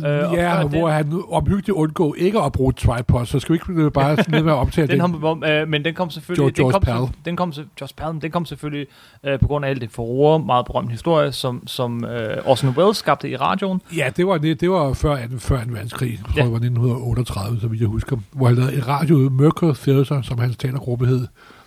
[0.00, 0.28] noget?
[0.30, 4.16] Øh, ja, hvor han omhyggeligt undgå ikke at bruge tripods, så skal vi ikke bare
[4.16, 5.20] lidt med at omtale Den, den.
[5.20, 6.60] kom, øh, men den kom selvfølgelig...
[6.60, 8.86] George- den kom, Den kom, George Pell, den kom selvfølgelig
[9.24, 12.96] øh, på grund af alt det forroer, meget berømt historie, som, som øh, Orson Welles
[12.96, 13.80] skabte i radioen.
[13.96, 16.10] Ja, det var, det, det var før, før en verdenskrig.
[16.10, 16.42] Jeg tror, Ja.
[16.42, 18.16] det var 1938, så vidt jeg husker.
[18.32, 21.26] Hvor han en radio, Mercury Theatre, som hans talergruppe hed.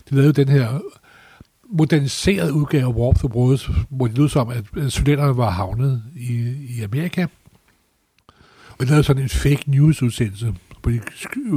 [0.10, 0.80] De lavede den her
[1.70, 6.04] moderniserede udgave af War of the Worlds, hvor det lød som, at soldaterne var havnet
[6.16, 7.26] i, i Amerika.
[8.70, 10.92] Og de lavede sådan en fake news udsendelse, hvor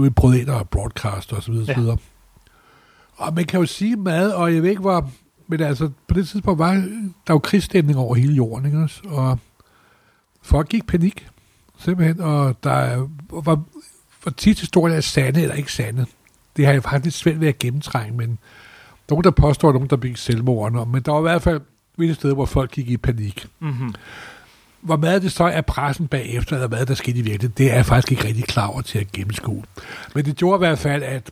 [0.05, 1.81] de brød og broadcast og så videre.
[1.83, 1.97] Ja.
[3.17, 5.11] Og man kan jo sige meget, og jeg ved ikke, hvor...
[5.49, 6.73] Men altså, på det tidspunkt var
[7.27, 9.01] der jo krigsstemning over hele jorden, ikke også?
[9.09, 9.39] Og
[10.43, 11.29] folk gik panik,
[11.79, 13.63] simpelthen, og der er- var,
[14.27, 16.07] var tit historier er sande eller ikke sande.
[16.57, 18.39] Det har jeg faktisk svært ved at gennemtrænge, men
[19.11, 21.61] nogen, der påstår, at nogen, der begik selvmord, men der var i hvert fald
[21.97, 23.47] visse steder, hvor folk gik i panik.
[23.61, 23.95] Mm-hmm.
[24.81, 27.75] Hvor meget det så er pressen bagefter, eller hvad der skete i virkeligheden, det er
[27.75, 29.63] jeg faktisk ikke rigtig klar over til at gennemskue.
[30.15, 31.31] Men det gjorde i hvert fald, at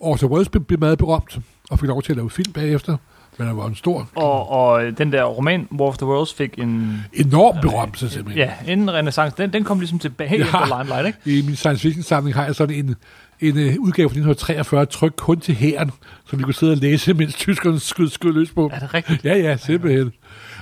[0.00, 1.38] Orson Welles blev blev meget berømt,
[1.70, 2.96] og fik lov til at lave film bagefter,
[3.38, 6.58] men der var en stor, Og, og den der roman, War of the Worlds, fik
[6.58, 7.00] en...
[7.12, 8.48] enorm berømmelse simpelthen.
[8.66, 9.36] Ja, en renaissance.
[9.42, 10.44] Den, den kom ligesom tilbage Ja.
[10.44, 11.38] efter Limelight, ikke?
[11.38, 12.94] I min science fiction samling har jeg sådan en,
[13.40, 15.90] en uh, udgave fra 1943, trykt kun til hæren,
[16.30, 18.70] som vi kunne sidde og læse, mens tyskerne skød, skød løs på.
[18.74, 19.24] Er det rigtigt?
[19.24, 20.12] Ja, ja, simpelthen.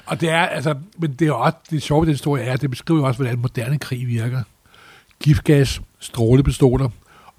[0.06, 2.61] Og det er, altså, men det er også, det sjove ved den historie er, at
[2.61, 4.42] det beskriver jo også, hvordan moderne krig virker.
[5.22, 6.88] Giftgas, strålepistoler,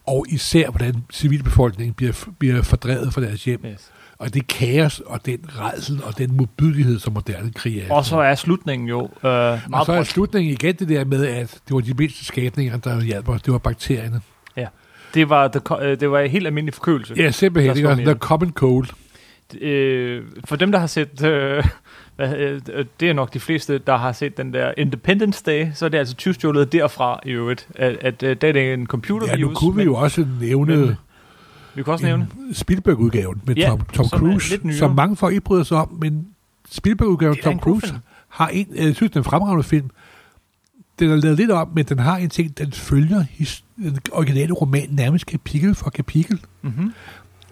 [0.07, 3.65] og især, hvordan civilbefolkningen bliver, bliver fordrevet fra deres hjem.
[3.65, 3.91] Yes.
[4.23, 7.93] Og det kaos, og den redsel, og den modbydelighed, som moderne krig er.
[7.93, 11.25] Og så er slutningen jo øh, meget og så er slutningen igen det der med,
[11.25, 13.41] at det var de mindste skabninger, der hjalp os.
[13.41, 14.21] Det var bakterierne.
[15.13, 17.13] Det var, the, øh, det var en helt almindelig forkølelse.
[17.17, 17.77] Ja, simpelthen.
[17.77, 17.87] Ikke?
[17.89, 18.87] står The common cold.
[19.61, 21.63] øh, for dem, der har set, øh,
[22.19, 22.61] øh,
[22.99, 25.97] det er nok de fleste, der har set den der Independence Day, så er det
[25.97, 29.39] altså tyvstjålet derfra i øvrigt, at, at øh, det er en computervirus.
[29.39, 30.95] Ja, nu kunne vi men jo også nævne men-
[31.75, 32.27] Vi kan også nævne.
[32.47, 35.97] en Spielberg-udgaven med Ja, Tom, Tom som Cruise, som mange folk ikke bryder sig om,
[36.01, 36.27] men
[36.69, 37.99] Spielberg-udgaven er Tom Cruise film.
[38.29, 39.89] har en, jeg synes, den en fremragende film.
[40.99, 44.53] Den er lavet lidt om, men den har en ting, den følger his, den originale
[44.53, 46.39] roman nærmest kapitel for kapitel.
[46.61, 46.93] Mm-hmm.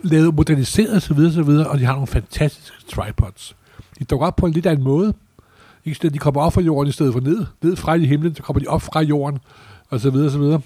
[0.04, 1.20] Lavet moderniseret osv.
[1.20, 1.50] osv.
[1.50, 3.56] Og de har nogle fantastiske tripods.
[4.00, 5.14] De dukker op på en lidt anden måde.
[5.86, 6.10] Ikke?
[6.10, 7.46] De kommer op fra jorden i stedet for ned.
[7.62, 9.40] Ned fra i himlen, så kommer de op fra jorden,
[9.90, 10.62] og så videre, og så videre.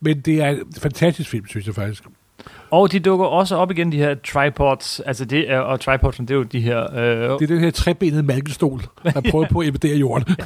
[0.00, 2.04] Men det er en fantastisk film, synes jeg faktisk.
[2.70, 5.00] Og de dukker også op igen, de her tripods.
[5.00, 6.94] Altså det er, og tripods, det er jo de her...
[6.96, 10.36] Øh, Det er den her trebenede malkestol, der prøver på at invadere jorden.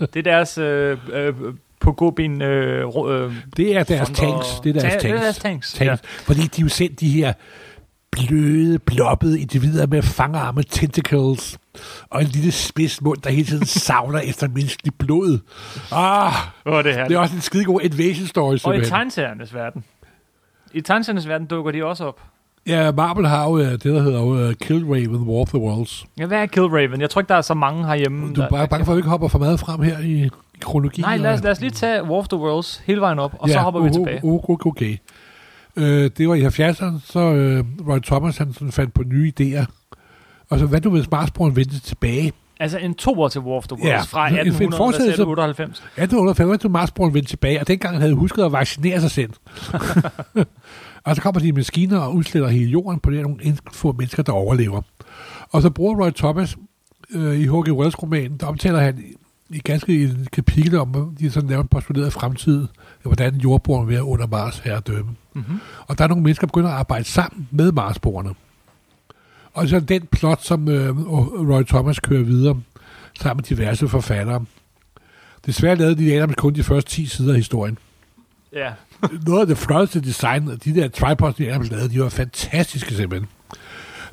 [0.00, 1.34] det er deres øh, øh,
[1.80, 2.42] på gåben...
[2.42, 4.46] Øh, øh, Det er deres tanks.
[4.64, 5.02] Det er deres Ta- tanks.
[5.02, 5.72] Det er deres tanks.
[5.72, 5.90] tanks.
[5.90, 5.96] Ja.
[6.04, 7.32] Fordi de er jo sendt de her
[8.10, 11.58] bløde, bloppede individer med fangarme tentacles
[12.10, 15.38] og en lille spids mund, der hele tiden savler efter menneskeligt blod.
[15.92, 16.32] Ah,
[16.66, 18.90] Åh, det er det er også en skidegod invasion story, Og i simpelthen.
[18.90, 19.84] tegneseriernes verden.
[20.74, 22.20] I tegneseriernes verden dukker de også op.
[22.66, 26.06] Ja, Marvel har jo øh, det, der hedder jo, uh, Killraven, War of the Worlds.
[26.18, 27.00] Ja, hvad er Killraven?
[27.00, 28.34] Jeg tror ikke, der er så mange herhjemme.
[28.34, 30.60] Du er bare bange for, at vi ikke hopper for meget frem her i, i
[30.60, 31.04] kronologien.
[31.04, 33.48] Nej, lad os, lad os lige tage War of the Worlds hele vejen op, og
[33.48, 34.20] så hopper vi tilbage.
[34.24, 34.96] Okay, okay.
[35.76, 39.64] Øh, det var i 70'erne, så øh, Roy Thomas han sådan fandt på nye idéer.
[40.50, 42.32] Og så hvad nu hvis Marsbroren vendte tilbage?
[42.60, 45.24] Altså en toer til War of the Worlds Ja, fra en- en 1800 fortsættelse- til
[45.26, 45.78] 98.
[45.96, 49.30] 1898 til Marsbroren vendte tilbage, og dengang havde husket at vaccinere sig selv.
[51.04, 54.22] og så kommer de maskiner og udsletter hele jorden på det nogle en- få mennesker,
[54.22, 54.82] der overlever.
[55.52, 56.56] Og så bruger Roy Thomas
[57.14, 57.72] øh, i H.G.
[57.72, 59.04] Wells roman, der omtaler han
[59.50, 62.66] i, ganske et kapitel om, de sådan laver en postuleret fremtid,
[63.02, 65.10] hvordan jordboren vil være under Mars herredømme.
[65.34, 65.60] Mm-hmm.
[65.86, 68.30] Og der er nogle mennesker, der begynder at arbejde sammen med Marsborerne.
[69.54, 71.06] Og så den plot, som øh,
[71.50, 72.60] Roy Thomas kører videre,
[73.20, 74.44] sammen med diverse forfattere.
[75.46, 77.78] Desværre lavede de Adams kun de første 10 sider af historien.
[78.52, 78.72] Ja.
[79.26, 83.28] Noget af det flotteste design, de der tripods, de Adams lavede, de var fantastiske simpelthen.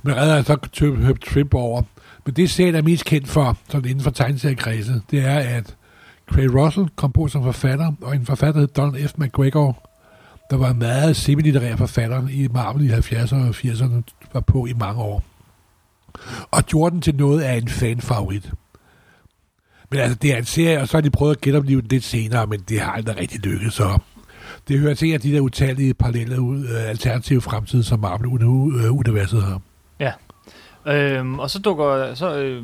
[0.03, 0.57] Men redder jeg så
[1.05, 1.81] Herb Trimp over.
[2.25, 5.75] Men det serien er mest kendt for, sådan inden for tegneseriekredse, det er, at
[6.31, 9.13] Craig Russell kom på som forfatter, og en forfatter hed Donald F.
[9.17, 9.89] McGregor,
[10.49, 14.01] der var en meget semilitterær forfatter i Marvel i 70'erne og 80'erne,
[14.33, 15.23] var på i mange år.
[16.51, 18.51] Og gjorde den til noget af en fanfavorit.
[19.91, 22.03] Men altså, det er en serie, og så har de prøvet at genopleve den lidt
[22.03, 23.99] senere, men det har aldrig rigtig lykkedes, så
[24.67, 29.61] det hører til at de der utallige parallelle ud, øh, alternative fremtid, som Marvel-universet har.
[29.99, 30.11] Ja.
[30.87, 32.63] Øhm, og så dukker så øh,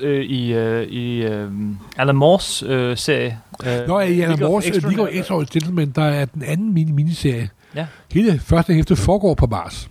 [0.00, 1.50] øh, i, øh, i øh,
[1.96, 3.38] Alan Moores øh, serie.
[3.66, 6.92] Øh, Nå, i Alan Moores Extraordinary- League of Extraordinary Gentlemen, der er den anden mini
[6.92, 7.50] miniserie.
[7.74, 7.86] Ja.
[8.12, 9.90] Hele første hæfte foregår på Mars,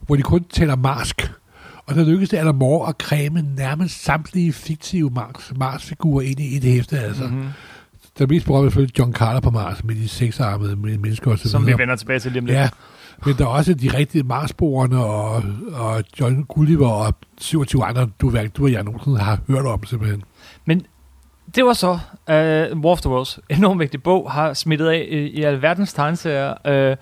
[0.00, 1.32] hvor de kun taler marsk.
[1.86, 6.56] Og der lykkedes det Alan Moore at kræme nærmest samtlige fiktive Mars, Mars-figurer ind i
[6.56, 6.98] et hæfte.
[6.98, 7.24] Altså.
[7.24, 7.48] Mm-hmm.
[8.18, 11.50] Der er mest berømt selvfølgelig John Carter på Mars med de seksarmede mennesker og så
[11.50, 12.58] Som vi vender tilbage til lige om lidt.
[12.58, 12.68] Ja,
[13.26, 15.42] men der er også de rigtige Marsborerne og,
[15.72, 20.22] og John Gulliver og 27 andre, du, du og jeg nogensinde har hørt om simpelthen.
[21.54, 25.06] Det var så uh, War of the Worlds, en enormt vigtig bog, har smittet af
[25.10, 26.90] i, i alverdens tegneserier.
[26.92, 26.96] Uh,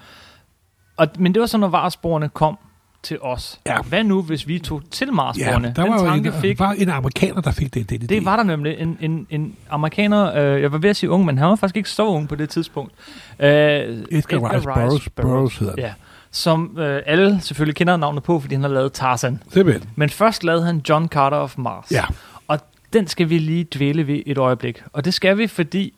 [0.97, 2.59] og, men det var så, når Varsborene kom
[3.03, 3.61] til os.
[3.67, 3.83] Ja.
[3.83, 5.73] Hvad nu, hvis vi tog til Ja, Marsborene?
[5.77, 8.07] der Den var jo tanke en, fik, var en amerikaner, der fik det, den idé.
[8.07, 8.77] det var der nemlig.
[8.79, 11.77] En, en, en amerikaner, øh, jeg var ved at sige ung, men han var faktisk
[11.77, 12.93] ikke så ung på det tidspunkt.
[13.39, 15.75] Øh, Edgar Rice Burroughs, Burroughs hedder.
[15.79, 15.93] Ja,
[16.31, 19.43] som øh, alle selvfølgelig kender navnet på, fordi han har lavet Tarzan.
[19.53, 19.91] Simpelthen.
[19.97, 21.91] Men først lavede han John Carter of Mars.
[21.93, 22.05] Ja.
[22.49, 22.59] Og
[22.93, 24.83] den skal vi lige dvæle ved et øjeblik.
[24.93, 25.95] Og det skal vi, fordi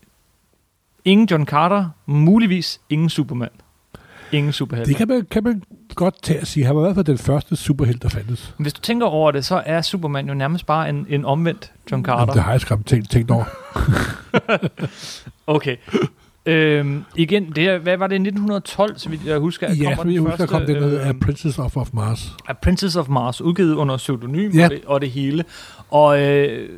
[1.04, 3.48] ingen John Carter, muligvis ingen Superman.
[4.32, 4.88] Ingen superhelte.
[4.88, 5.62] Det kan man, kan man
[5.96, 6.66] godt tage at sige.
[6.66, 8.54] Han var i hvert fald den første superhelt, der fandtes.
[8.58, 12.04] Hvis du tænker over det, så er Superman jo nærmest bare en, en omvendt John
[12.04, 12.20] Carter.
[12.20, 13.44] Jamen, det har jeg skræmt tænkt, tænkt over.
[15.46, 15.76] Okay.
[16.46, 20.08] Øhm, igen, det er, hvad var det, 1912, så vidt jeg husker, at ja, så
[20.08, 22.32] jeg husker, der kom den øh, øh, af Princess of, of Mars.
[22.48, 24.64] A Princess of Mars, udgivet under pseudonym Ja.
[24.64, 25.44] og, det, og det hele.
[25.90, 26.68] Og øh,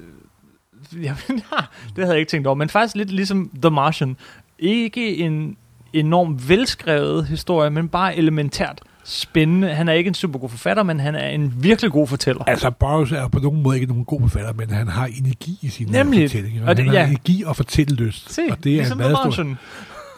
[1.02, 4.16] jamen, det havde jeg ikke tænkt over, men faktisk lidt ligesom The Martian.
[4.58, 5.56] Ikke en
[5.92, 9.68] enormt velskrevet historie, men bare elementært spændende.
[9.74, 12.44] Han er ikke en super god forfatter, men han er en virkelig god fortæller.
[12.44, 15.68] Altså, Burroughs er på nogen måde ikke nogen god forfatter, men han har energi i
[15.68, 16.30] sine Nemlig.
[16.30, 16.66] fortællinger.
[16.68, 17.06] Og det- han har ja.
[17.08, 18.32] energi og fortællelyst.
[18.34, 19.56] Se, og det er ligesom en meget stor...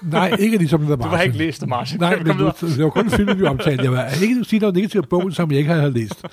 [0.02, 1.16] Nej, ikke ligesom The Du Martian.
[1.16, 2.00] har ikke læst The Martian.
[2.00, 3.84] Nej, men du, det var kun filmen, vi omtalte.
[3.84, 6.24] Jeg var ikke sige noget negativt om bogen, som jeg ikke havde læst.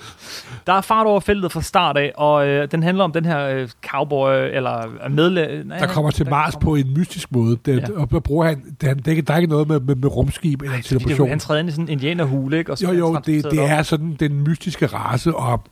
[0.66, 3.46] Der er fart over feltet fra start af, og øh, den handler om den her
[3.48, 5.64] øh, cowboy, eller medle...
[5.64, 7.56] Nej, Der kommer til Mars på en mystisk måde.
[7.66, 8.00] Det, Ja.
[8.00, 9.94] Og der bruger han, det, han, det er ikke, der er ikke noget med, med,
[9.94, 11.28] med rumskib eller er teleportation.
[11.28, 12.72] han træder ind i sådan en indianerhule, ikke?
[12.72, 15.62] Og så Jo, jo, det, det er sådan den mystiske race, og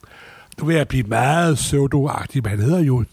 [0.61, 3.05] nu vil jeg blive meget pseudo-agtig, men han hedder jo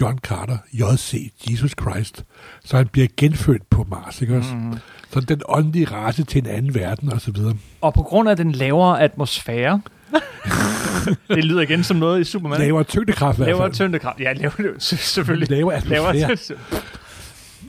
[0.00, 2.24] John Carter, J.C., Jesus Christ.
[2.64, 4.54] Så han bliver genfødt på Mars, ikke også?
[4.54, 4.74] Mhm.
[5.10, 7.54] Så den åndelige race til en anden verden, og så videre.
[7.80, 9.80] Og på grund af den lavere atmosfære,
[11.28, 12.60] det lyder igen som noget i Superman.
[12.60, 13.72] Lavere tyngdekraft i hvert lavere fald.
[13.74, 14.20] tyngdekraft.
[14.20, 15.50] Ja, lavere, selvfølgelig.
[15.50, 16.36] Lavere Lavere atmosfære.
[16.36, 16.84] tyngdekraft.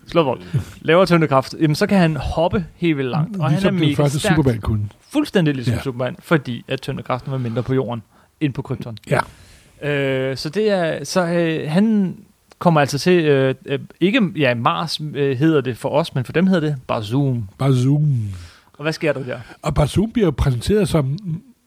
[0.11, 0.41] Slå vold.
[0.81, 1.55] Lavere tyngdekraft.
[1.61, 3.37] Jamen, så kan han hoppe helt vildt langt.
[3.39, 4.35] Og ligesom han er den mega første stærk.
[4.35, 4.89] Superman kunne.
[5.09, 5.81] Fuldstændig ligesom ja.
[5.81, 8.03] Superman, fordi at tyngdekraften var mindre på jorden
[8.41, 8.97] end på Krypton.
[9.09, 9.19] Ja.
[9.83, 12.15] Øh, så det er, så øh, han
[12.59, 16.33] kommer altså til, øh, øh, ikke, ja, Mars øh, hedder det for os, men for
[16.33, 17.47] dem hedder det Bazoom.
[17.57, 18.17] Bare zoom.
[18.73, 19.39] Og hvad sker der der?
[19.61, 21.17] Og Bazoom bliver præsenteret som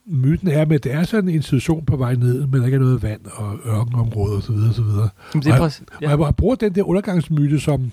[0.06, 2.74] myten er med, at det er sådan en institution på vej ned, men der ikke
[2.76, 4.52] er noget vand og ørkenområder osv.
[4.52, 4.82] osv.
[4.84, 6.14] Jamen, det er Og- præcis, Ja.
[6.16, 7.92] Og jeg bruger den der undergangsmyte, som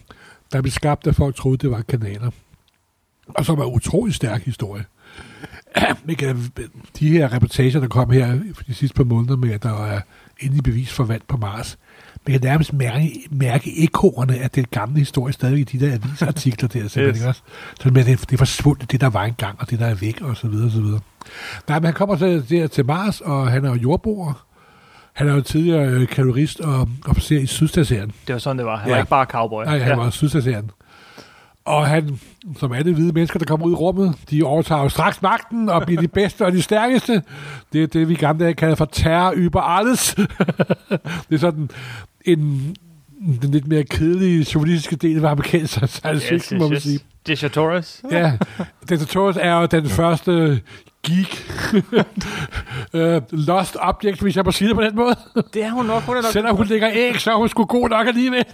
[0.52, 2.32] der blev skabt, da folk troede, det var kanaler.
[3.28, 4.84] Og som er en utrolig stærk historie.
[6.06, 6.52] Vi kan-
[7.00, 10.02] De her reportager, der kom her de sidste par måneder med, at der er
[10.40, 11.78] endelig bevis for vand på Mars,
[12.28, 16.70] man kan nærmest mærke, mærke ekoerne af den gamle historie stadig i de der avisartikler
[16.70, 16.88] der.
[16.88, 17.26] Simpelthen, Yes.
[17.28, 17.42] også?
[17.82, 20.22] Så med, det, det er forsvundet, det der var engang, og det der er væk,
[20.22, 21.00] og så videre, og så videre.
[21.68, 24.46] Nej, men han kommer til, der til Mars, og han er jo jordboer.
[25.14, 28.12] Han er jo tidligere øh, kalorist og officer i Sydstationen.
[28.28, 28.78] det var sådan, det var.
[28.78, 28.94] Han Ja.
[28.94, 29.64] var ikke bare cowboy.
[29.64, 29.96] Nej, han ja.
[29.96, 30.72] var Sydstationen.
[31.70, 32.20] Og han,
[32.60, 35.86] som alle hvide mennesker, der kommer ud i rummet, de overtager jo straks magten og
[35.86, 37.24] bliver de bedste og de stærkeste.
[37.74, 40.16] Det er det, vi gamle dage kalder for terror über alles.
[41.30, 41.70] det er sådan
[42.26, 42.76] en
[43.42, 47.00] den lidt mere kedelige journalistiske del af amerikansk science fiction, må man sige.
[47.28, 48.02] Dictatores.
[48.12, 48.34] Ja,
[48.90, 50.62] Dictators er jo den første
[51.04, 51.52] geek
[52.94, 55.16] uh, lost object, hvis jeg må sige det på den måde.
[55.54, 56.04] Det er hun nok.
[56.04, 58.46] Hun er nok Selvom hun lægger æg, så er hun sgu god nok alligevel.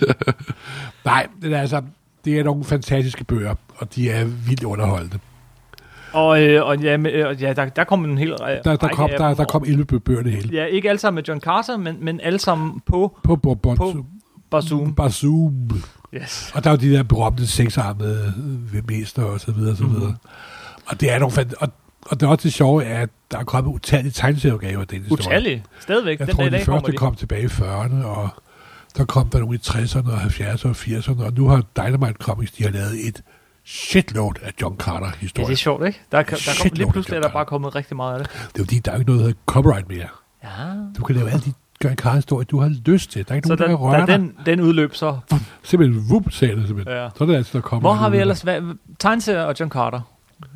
[1.04, 1.82] Nej, det er altså,
[2.24, 5.18] det er nogle fantastiske bøger, og de er vildt underholdende.
[6.12, 9.10] Og, øh, og ja, med, øh, ja der, der kom en hel Der, der, kom,
[9.18, 10.48] der, der kom 11 bøger det hele.
[10.52, 13.74] Ja, ikke alle sammen med John Carter, men, men alle sammen på På, på, på,
[13.74, 14.04] På
[14.50, 14.94] Bazoom.
[14.94, 15.70] Bazoom.
[16.14, 16.52] Yes.
[16.54, 18.34] Og der er jo de der berømte seksarmede
[18.74, 19.94] øh, mester og så videre og så Mhm.
[19.94, 20.16] videre.
[20.86, 21.68] Og det er nogle fant- og,
[22.06, 25.02] og det er også det sjove, er, at der er kommet utallige tegneserieudgaver af den
[25.02, 25.20] historie.
[25.26, 25.64] Utallige.
[25.80, 26.18] Stadigvæk.
[26.18, 26.96] Jeg den tror, dag de første de.
[26.96, 28.28] kom tilbage i 40'erne, og
[28.96, 32.52] der kom der nogle i 60'erne og 70'erne og 80'erne, og nu har Dynamite Comics,
[32.52, 33.22] de har lavet et
[33.64, 35.46] shitload af John Ja, Carter-historier.
[35.46, 36.00] det er sjovt, ikke?
[36.12, 38.48] Der, er, der kom, lige pludselig er der bare kommet rigtig meget af det.
[38.54, 40.06] det er fordi, der er ikke noget, der hedder copyright mere.
[40.44, 40.48] Ja.
[40.98, 41.52] Du kan lave alle de
[41.84, 43.24] John Carter-historier, du har lyst til.
[43.28, 44.18] Der er ikke Så nogen, der kan da, røre dig.
[44.18, 45.18] den, den udløb, så...
[45.62, 46.96] Simpelthen, vup, sagde det simpelthen.
[46.96, 47.08] Ja.
[47.16, 47.80] Så er det altså, der kommer.
[47.88, 48.42] Hvor har vi ellers...
[48.42, 48.60] Hvad,
[48.98, 50.00] tegneserier og John Carter.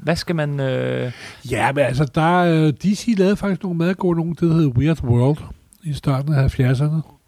[0.03, 0.61] Hvad skal man...
[0.61, 1.13] Øh,
[1.51, 5.03] Ja, men altså, der, øh, DC lavede faktisk nogle meget gode nogle, det hedder Weird
[5.05, 5.39] World
[5.83, 7.20] i starten af 70'erne.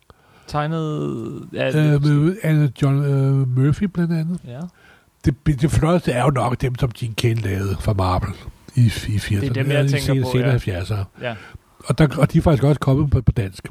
[0.52, 1.48] Tegnet...
[1.52, 4.38] Ja, Øh, med Anna John øh, Murphy blandt andet.
[4.46, 4.60] ja.
[5.24, 8.34] Det, det flotteste er jo nok dem, som Gene Kane lavede fra Marvel
[8.74, 9.40] i, i 80'erne.
[9.40, 10.80] Det er dem, jeg tænker senere- på, senere ja.
[10.80, 11.04] 70'ere.
[11.22, 11.34] ja.
[11.86, 13.68] Og, der, og de er faktisk også kommet på, på dansk.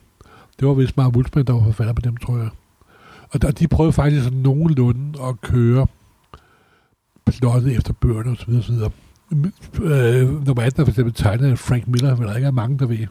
[0.60, 2.50] Det var vist Mark Wulfman, der var forfatter på dem, tror jeg.
[3.32, 5.88] Og der, de prøvede faktisk sådan nogenlunde at køre
[7.26, 8.54] plottet efter bøgerne osv.
[8.60, 8.76] osv.
[9.82, 12.80] Øh, nummer 18 er for eksempel tegnet af Frank Miller, men der ikke er mange,
[12.80, 13.08] der ved.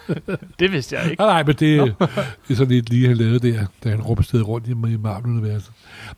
[0.60, 1.22] Det vidste jeg ikke.
[1.22, 1.94] Nej, nej, men det,
[2.48, 5.70] det er sådan lidt lige, han lavede der, da han råbte stedet rundt i, Marvel-universet.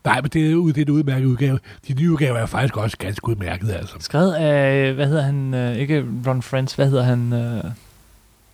[0.04, 1.58] Nej, men det er, det er en udmærket udgave.
[1.88, 3.94] De nye udgaver er faktisk også ganske udmærket, altså.
[3.98, 4.92] Skrevet af...
[4.94, 5.54] Hvad hedder han?
[5.54, 6.74] Øh, ikke Ron Friends.
[6.74, 7.32] Hvad hedder han?
[7.32, 7.64] Øh,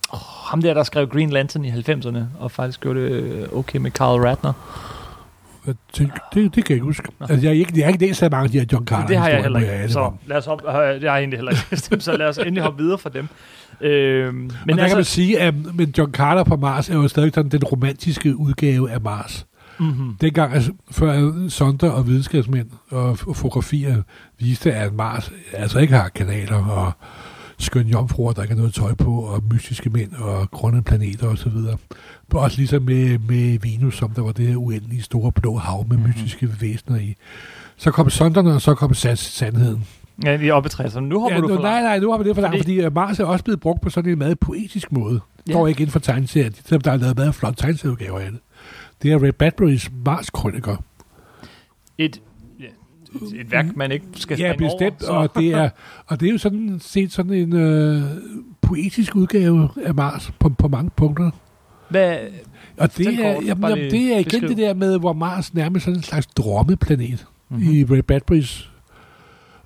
[0.09, 3.79] oh, ham der, der skrev Green Lantern i 90'erne, og faktisk gjorde det øh, okay
[3.79, 4.53] med Carl Ratner.
[5.65, 7.07] Det, det, det kan jeg ikke huske.
[7.19, 9.07] Altså, jeg, er ikke, jeg har ikke læst så mange af de her John Carter
[9.07, 9.93] det har jeg heller ikke.
[9.93, 12.83] Så lad os op, øh, jeg har egentlig heller ikke så lad os endelig hoppe
[12.83, 13.27] videre fra dem.
[13.81, 16.93] Øh, men og der altså, kan man sige, at men John Carter på Mars er
[16.93, 19.45] jo stadig sådan den romantiske udgave af Mars.
[19.79, 20.15] mm-hmm.
[20.21, 24.01] Dengang, altså, før sonder og videnskabsmænd og fotografier
[24.39, 26.91] viste, at Mars altså ikke har kanaler og
[27.63, 31.51] skønne jomfruer, der ikke har noget tøj på, og mystiske mænd og grønne planeter osv.
[32.33, 35.97] Også ligesom med, med Venus, som der var det her uendelige store blå hav med
[35.97, 36.07] Mhm.
[36.07, 37.15] mystiske væsener i.
[37.77, 39.85] Så kom sonderne, og så kom sand- sandheden.
[40.25, 40.99] Ja, vi er oppe i 60'erne.
[40.99, 42.81] Nu hopper Ja, du for nej, nej, nu har vi det for langt, Fordi- fordi,
[42.83, 45.19] fordi Mars er også blevet brugt på sådan en meget poetisk måde.
[45.47, 45.53] Ja.
[45.53, 46.49] Dog ikke inden for tegneserier.
[46.69, 48.39] De- Der er lavet meget flot tegneserieudgaver af det.
[49.03, 50.75] Det er Ray Bradburys Mars-krøniker.
[51.97, 52.21] Et,
[53.35, 55.03] et, værk, man ikke skal Ja, bestemt.
[55.03, 55.19] over.
[55.19, 55.69] Og det, er,
[56.07, 58.01] og det er jo sådan set sådan en øh,
[58.61, 61.31] poetisk udgave af Mars på, på mange punkter.
[61.89, 62.17] Hvad,
[62.77, 64.49] Og det er, kort, jamen, jamen, det er igen beskriv.
[64.49, 67.71] det der med, hvor Mars nærmest sådan en slags drømmeplanet mm-hmm.
[67.71, 68.69] i Ray Bradburys.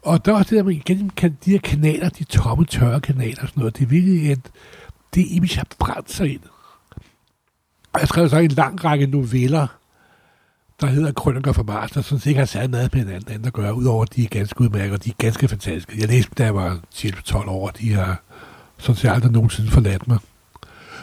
[0.02, 3.02] Og der er også det der med, igen, kan, de her kanaler, de tomme, tørre
[3.02, 4.42] kanaler og sådan noget, det er virkelig et,
[5.16, 6.42] det image har brændt sig ind.
[8.00, 9.68] Jeg skrev så en lang række noveller,
[10.82, 13.48] der hedder Krønninger for Mars, der sådan set ikke har særlig meget med hinanden andet
[13.48, 15.94] at gøre, udover at de er ganske udmærket, og de er ganske fantastiske.
[16.00, 18.22] Jeg læste dem, da jeg var 10-12 år, og de har
[18.78, 20.18] sådan set aldrig nogensinde forladt mig.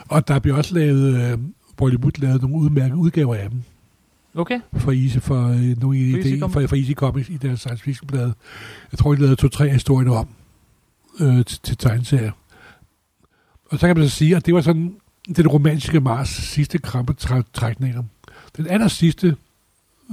[0.08, 1.38] Og der bliver også lavet, øh,
[1.76, 3.62] Bollywood lavet nogle udmærkede udgaver af dem
[4.36, 4.60] Okay.
[4.76, 6.52] for Easy, for, øh, nogle For Easy det, Comics?
[6.52, 8.32] for, for Easy Comics i deres science fiction blad.
[8.92, 10.28] Jeg tror, de lavede to-tre historier om
[11.20, 12.32] øh, til, til tegneserier.
[13.70, 14.94] Og så kan man så sige, at det var sådan
[15.36, 18.02] den romantiske Mars sidste krampetrækninger.
[18.56, 19.36] Den aller sidste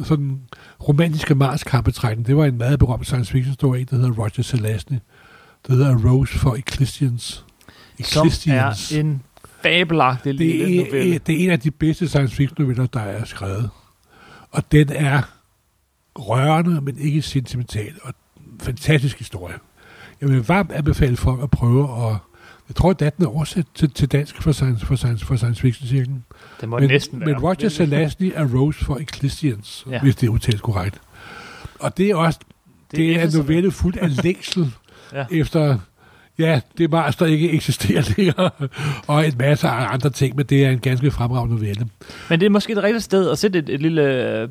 [0.04, 0.42] sådan
[0.88, 4.98] romantiske Mars krampetrækning, det var en meget berømt science fiction historie, der hedder Roger Zelazny.
[5.68, 7.46] Det hedder A Rose for Ecclesians.
[8.04, 9.22] Som er en
[9.62, 11.18] fabelagtig lille Det er, novelle.
[11.18, 13.70] det er en af de bedste science fiction noveller, der er skrevet.
[14.52, 15.22] Og den er
[16.16, 17.94] rørende, men ikke sentimental.
[18.04, 18.14] Og
[18.62, 19.56] fantastisk historie.
[20.22, 22.18] Jeg vil varmt anbefale folk at prøve at...
[22.68, 25.62] Jeg tror, at den er oversat til, til dansk for science, for science, for science
[25.62, 26.24] fiction cirklen.
[26.62, 27.30] Det må Men, næsten være.
[27.30, 30.02] men Roger Zelazny er Rose for Ecclesians, Ja.
[30.02, 31.02] hvis det er udtalt korrekt.
[31.80, 32.40] Og det er også
[32.92, 34.72] det, det er en novelle fuld af længsel
[35.14, 35.26] ja.
[35.32, 35.80] efter,
[36.40, 38.50] ja, det er Mars, der ikke eksisterer længere,
[39.08, 41.88] og en masse andre ting, men det er en ganske fremragende novelle.
[42.30, 44.50] Men det er måske det rigtige sted at sætte et, et lille øh,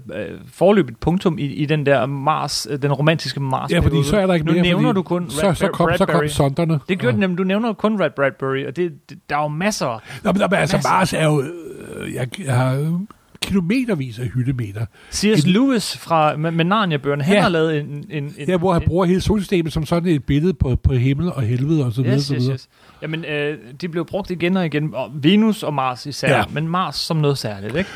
[0.53, 3.71] forløbigt punktum i, i den der Mars, øh, den romantiske Mars.
[3.71, 5.91] Ja, fordi så er der ikke nu mere, nævner fordi du kun så, så, kom,
[5.97, 6.27] så kom Bradbury.
[6.27, 6.81] sonderne.
[6.89, 7.39] Det gjorde den nemlig.
[7.39, 10.03] Du nævner kun Red Bradbury, og det, det, der er jo masser.
[10.25, 10.91] Nå, men, nå, men altså, Masser.
[10.91, 13.01] Mars er jo, øh, jeg, jeg har
[13.43, 15.47] kilometervis af hyldemeter, C.S.
[15.47, 17.43] Lewis fra med, Narnia-bøgerne, han Ja.
[17.43, 17.87] har lavet en...
[18.11, 20.93] en, en ja, hvor han en, bruger hele solsystemet som sådan et billede på, på
[20.93, 22.17] himmel og helvede og så videre.
[22.17, 22.55] Yes, så yes, videre.
[22.55, 22.69] yes.
[23.03, 24.95] Jamen, øh, de blev brugt igen og igen.
[24.95, 26.45] Og Venus og Mars især, Ja.
[26.53, 27.91] men Mars som noget særligt, ikke?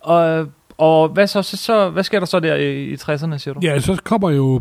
[0.00, 0.46] Og,
[0.78, 3.60] og hvad, så, så, så, hvad sker der så der i, i 60'erne, siger du?
[3.62, 4.60] Ja, så kommer jo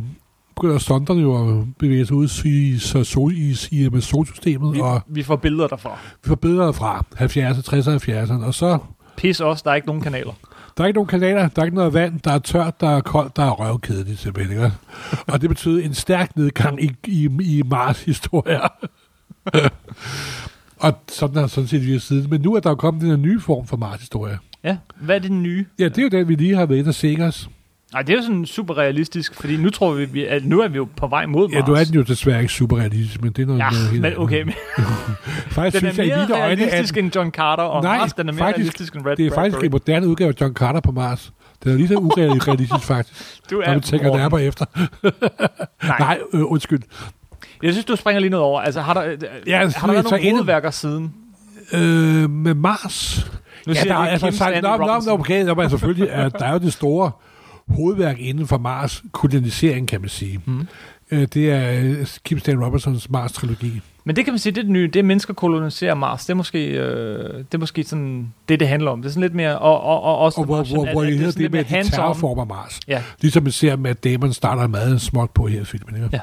[0.56, 4.80] begynder sonderne jo at bevæge sig ud i, så sol, i, i med solsystemet, Vi,
[4.82, 6.00] og vi får billeder derfra.
[6.24, 8.78] vi forbedrer fra 70'erne, 60'erne, 70'erne, og så
[9.22, 10.34] Pis også, der er ikke nogen kanaler.
[10.78, 13.02] der er ikke nogen kanaler, der er ikke noget vand, der er tørt, der er
[13.02, 14.58] koldt, der er røvkedeligt simpelthen.
[14.58, 14.72] Ikke?
[15.28, 18.68] Og det betyder en stærk nedgang i, i, i Mars-historier.
[20.86, 22.30] og sådan har sådan set vi siden.
[22.30, 24.38] Men nu er der jo kommet den her nye form for Mars-historie.
[24.64, 25.66] Ja, hvad er det nye?
[25.80, 27.50] Ja, det er jo den, vi lige har været inde og se os.
[27.94, 30.76] Nej, det er jo sådan super realistisk, fordi nu tror vi, at nu er vi
[30.78, 31.56] jo på vej mod Mars.
[31.56, 33.90] Ja, nu er den jo desværre ikke super realistisk, men det er noget, Ja, noget
[33.90, 34.54] helt men okay, men
[35.50, 37.98] Faktisk den er synes jeg i mere øjne, realistisk at end John Carter, og Nej,
[37.98, 39.66] Mars, den er mere faktisk- realistisk end Red det er faktisk Bradbury.
[39.66, 41.32] en moderne udgave af John Carter på Mars.
[41.64, 44.22] Det er lige så urealistisk faktisk, Du når er vi tænker Morten.
[44.22, 44.66] nærmere efter.
[45.84, 45.98] Nej.
[46.00, 46.82] Nej, øh, undskyld.
[47.64, 48.62] Jeg synes, du springer lige noget over.
[48.62, 49.02] Altså, har der,
[49.48, 51.14] Ja, har der været nogle hovedværker siden?
[51.74, 53.32] Øh, med Mars.
[53.68, 55.14] Nu ja, der, du er altså, Kim Stanley nå, nå, Robinson.
[55.14, 57.12] nå, okay, nå, selvfølgelig, er, der er jo det store
[57.68, 60.42] hovedværk inden for Mars, kolonisering, kan man sige.
[60.46, 60.68] Mhm.
[61.12, 63.82] Øh, det er øh, Kim Stanley Robinsons Mars-trilogi.
[64.04, 64.88] Men det kan man sige, det er det nye.
[64.88, 66.26] Det er mennesker koloniserer Mars.
[66.26, 69.02] Det er måske, øh, det er måske sådan, det, det handler om.
[69.02, 71.08] Det er sådan lidt mere, og, og, og også Og hvor, Martian, hvor, hvor at
[71.08, 72.80] det er sådan det lidt med, mere at de Mars.
[72.88, 73.04] Ja.
[73.22, 75.96] Ligesom man ser med, at Damon starter meget småt på her i filmen.
[75.96, 76.10] Ikke?
[76.14, 76.20] Ja.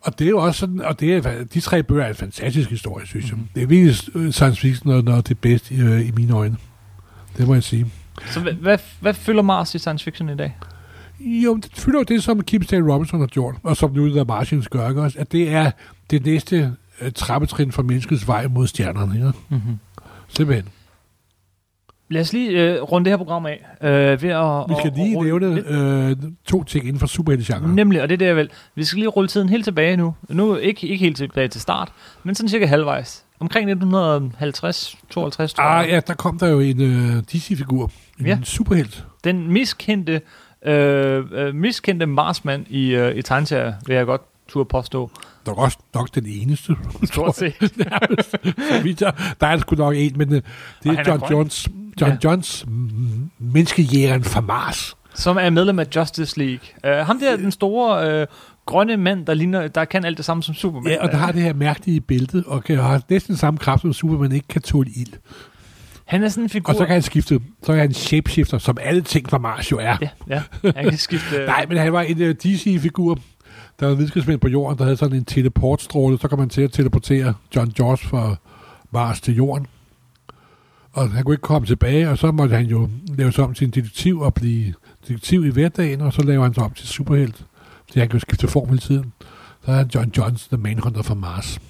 [0.00, 2.70] Og det er jo også sådan, og det er, de tre bøger er en fantastisk
[2.70, 3.36] historie, synes jeg.
[3.36, 3.48] Mhm.
[3.54, 6.56] Det er virkelig øh, science fiction, når det er bedst i, øh, i mine øjne.
[7.36, 7.86] Det må jeg sige.
[8.26, 10.56] Så hvad, hvad, hvad fylder Mars i science fiction i dag?
[11.20, 14.24] Jo, det fylder jo det, som Kim Stanley Robinson har gjort, og som nu The
[14.24, 15.18] Martians gør, ikke også?
[15.18, 15.70] At det er
[16.10, 19.14] det næste øh, trappetrin for menneskets vej mod stjernerne.
[19.14, 19.32] Ikke?
[19.48, 19.78] Mm-hmm.
[20.28, 20.68] Simpelthen.
[22.10, 23.64] Lad os lige øh, runde det her program af.
[23.82, 27.74] Øh, ved at, Vi skal lige at nævne øh, to ting inden for superhelte-genren.
[27.74, 28.50] Nemlig, og det er det, vil.
[28.74, 30.14] Vi skal lige rulle tiden helt tilbage nu.
[30.28, 33.24] Nu ikke, ikke helt tilbage til start, men sådan cirka halvvejs.
[33.40, 35.92] Omkring 1950, 52, tror Ah, jeg.
[35.94, 37.90] ja, der kom der jo en øh, DC-figur.
[38.20, 38.38] En Ja.
[38.44, 39.04] superhelt.
[39.24, 40.20] Den miskendte,
[40.66, 45.10] øh, øh, miskendte Marsmand i, øh, i tegneserier, vil jeg godt turde påstå.
[45.46, 46.76] Der er også nok den eneste.
[47.12, 47.54] Stort set.
[49.00, 50.42] Jeg- der er sgu nok en, men øh,
[50.82, 51.30] det er er John grøn.
[51.30, 51.68] Johns,
[52.00, 52.36] John Ja.
[52.66, 54.96] Mm, menneskejægeren fra Mars.
[55.14, 56.58] Som er medlem af Justice League.
[57.00, 58.26] Uh, ham der er den store, uh,
[58.66, 60.92] grønne mand, der, ligner, der kan alt det samme som Superman.
[60.92, 63.92] Ja, og der har det her mærkelige bælte, og kan, har næsten samme kraft som
[63.92, 65.12] Superman ikke kan tåle ild.
[66.08, 66.72] Han er sådan en figur...
[66.72, 69.78] Og så kan han skifte, så er han shapeshifter, som alle ting fra Mars jo
[69.78, 69.96] er.
[70.00, 70.42] Ja, ja.
[70.62, 71.44] Han kan skifte...
[71.46, 73.18] Nej, men han var en uh, DC-figur,
[73.80, 76.72] der var videnskabsmænd på jorden, der havde sådan en teleportstråle, så kom man til at
[76.72, 78.36] teleportere John George fra
[78.90, 79.66] Mars til jorden.
[80.92, 83.64] Og han kunne ikke komme tilbage, og så måtte han jo lave sig om til
[83.64, 84.74] en detektiv og blive
[85.08, 87.44] detektiv i hverdagen, og så laver han sig om til superhelt.
[87.92, 89.12] Så han kan jo skifte form hele tiden.
[89.64, 91.60] Så er han John Johns, The Manhunter fra Mars.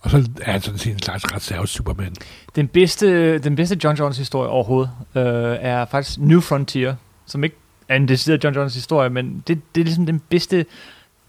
[0.00, 2.14] Og så er han sådan set en slags reserve Superman.
[2.56, 6.94] Den bedste, den bedste John Jones historie overhovedet øh, er faktisk New Frontier,
[7.26, 7.56] som ikke
[7.88, 10.66] er en decideret John Jones historie, men det, det er ligesom den bedste,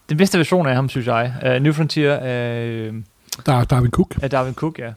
[0.10, 1.34] den bedste version af ham, synes jeg.
[1.46, 2.94] Uh, New Frontier af, øh,
[3.46, 4.16] Der er Darwin Cook.
[4.22, 4.90] af Darwin Cook, ja.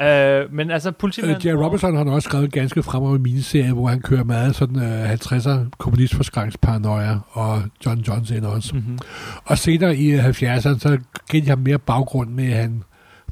[0.00, 1.36] Uh, men altså politimand...
[1.36, 4.82] Øh, Jerry Robinson har også skrevet en ganske fremragende miniserie, hvor han kører meget sådan
[4.82, 8.70] øh, 50'er kommunistforskrængsparanoia, og John Johnson også.
[8.74, 8.98] Mm-hmm.
[9.44, 10.98] Og senere i øh, 70'erne, så
[11.30, 12.82] giver de ham mere baggrund med, at han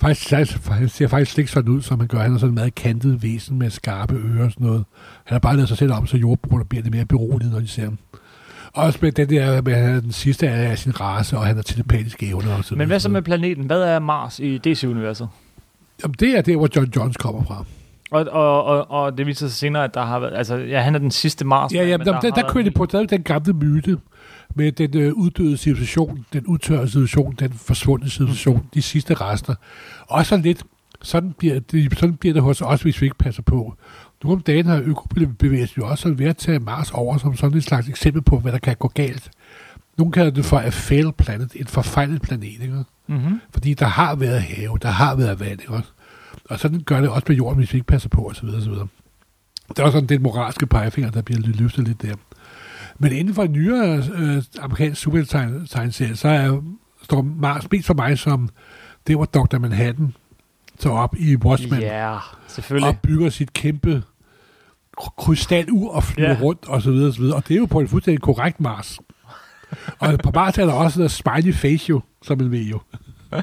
[0.00, 0.30] faktisk,
[0.68, 2.18] han ser faktisk slet ikke sådan ud, som han gør.
[2.18, 4.84] Han er sådan en meget kantet væsen med skarpe ører og sådan noget.
[5.24, 7.68] Han har bare lavet sig selv om, så jordbrugerne bliver lidt mere beroliget, når de
[7.68, 7.98] ser ham.
[8.72, 11.62] Også med den der, med han er den sidste af sin race, og han har
[11.62, 13.64] telepatiske evner og så Men hvad så med planeten?
[13.64, 15.28] Hvad er Mars i DC-universet?
[16.02, 17.64] Jamen, det er der, hvor John Jones kommer fra.
[18.10, 20.32] Og, og, og, og det viser sig senere, at der har været...
[20.36, 21.74] Altså, ja, han er den sidste Mars.
[21.74, 23.98] Ja, ja, men der, der, der har kører de på der den gamle myte
[24.58, 29.54] med den øh, uddøde civilisation, den udtørrede civilisation, den forsvundne civilisation, de sidste rester.
[30.06, 30.62] Og så lidt,
[31.02, 33.74] sådan bliver, det, sådan bliver det hos os, hvis vi ikke passer på.
[34.24, 37.64] Nu om dagen har økobevægelsen jo også ved at tage Mars over som sådan et
[37.64, 39.30] slags eksempel på, hvad der kan gå galt.
[39.98, 42.84] Nogle kalder det for a failed planet, en forfejlet planet, ikke?
[43.06, 43.40] Mhm.
[43.52, 45.82] Fordi der har været have, der har været vand, ikke?
[46.44, 48.46] Og sådan gør det også med jorden, hvis vi ikke passer på, osv.
[48.46, 48.72] osv.
[49.68, 52.14] Det er også sådan den moralske pegefinger, der bliver lidt løftet lidt der.
[52.98, 56.62] Men inden for en nyere øh, amerikansk supertegneserie, så er,
[57.02, 58.48] står Mars mest for mig som
[59.06, 59.58] det, hvor Dr.
[59.58, 60.14] Manhattan
[60.78, 62.16] tager op i Watchmen Ja,
[62.48, 62.88] selvfølgelig.
[62.88, 64.02] og bygger sit kæmpe
[65.00, 66.36] kry- krystalur og flyver ja.
[66.42, 67.36] rundt og så videre, og så videre.
[67.36, 68.98] Og det er jo på en fuldstændig korrekt Mars.
[70.00, 72.80] og på Mars er der også noget smiley face jo, som man ved jo.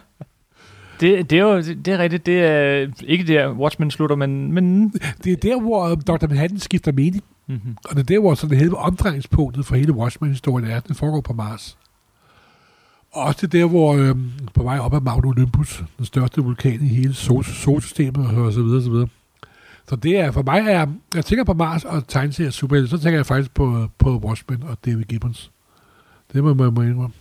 [0.99, 2.25] Det, det er jo det, det er rigtigt.
[2.25, 4.51] Det er ikke der, Watchmen slutter, men...
[4.53, 4.89] men
[5.23, 6.27] Det er der, hvor øh, Dr.
[6.27, 7.23] Manhattan skifter mening.
[7.47, 7.77] Mm-hmm.
[7.89, 10.79] Og det er der, hvor sådan hele omdrejningspunktet for hele Watchmen-historien er.
[10.79, 11.77] Den foregår på Mars.
[13.11, 14.15] Og også det der, hvor øh,
[14.53, 18.63] på vej op ad Mount Olympus, den største vulkan i hele sol- solsystemet, og så
[18.63, 19.07] videre, så videre.
[19.89, 23.17] Så det er, for mig er, jeg tænker på Mars og tegneserier superhelte, så tænker
[23.17, 25.51] jeg faktisk på, på Watchmen og David Gibbons.
[26.33, 27.13] Det må man må indrømme.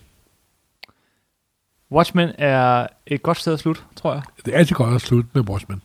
[1.93, 4.23] Watchmen er et godt sted at slutte, tror jeg.
[4.45, 5.83] Det er altid godt at slutte med Watchmen.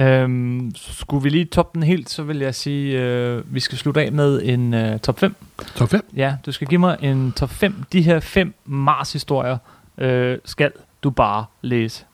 [0.00, 4.00] Øhm, skulle vi lige toppe den helt, så vil jeg sige, øh, vi skal slutte
[4.00, 5.34] af med en øh, top 5.
[5.76, 6.10] Top 5.
[6.16, 7.74] Ja, du skal give mig en top 5.
[7.92, 9.58] De her fem Mars-historier
[9.98, 10.72] øh, skal
[11.02, 12.04] du bare læse.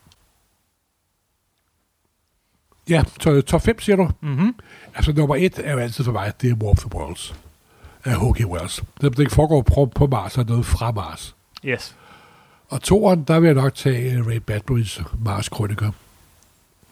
[2.89, 4.11] Ja, så top 5 siger du.
[4.21, 4.55] Mm-hmm.
[4.95, 7.35] Altså nummer 1 er jo altid for mig, det er War of the Worlds.
[8.05, 8.47] af H.G.
[8.47, 8.83] Wells.
[9.01, 11.37] Det, det foregår på, på Mars, og noget fra Mars.
[11.65, 11.97] Yes.
[12.69, 15.91] Og toeren, der vil jeg nok tage Ray Bradburys Mars Krøniker.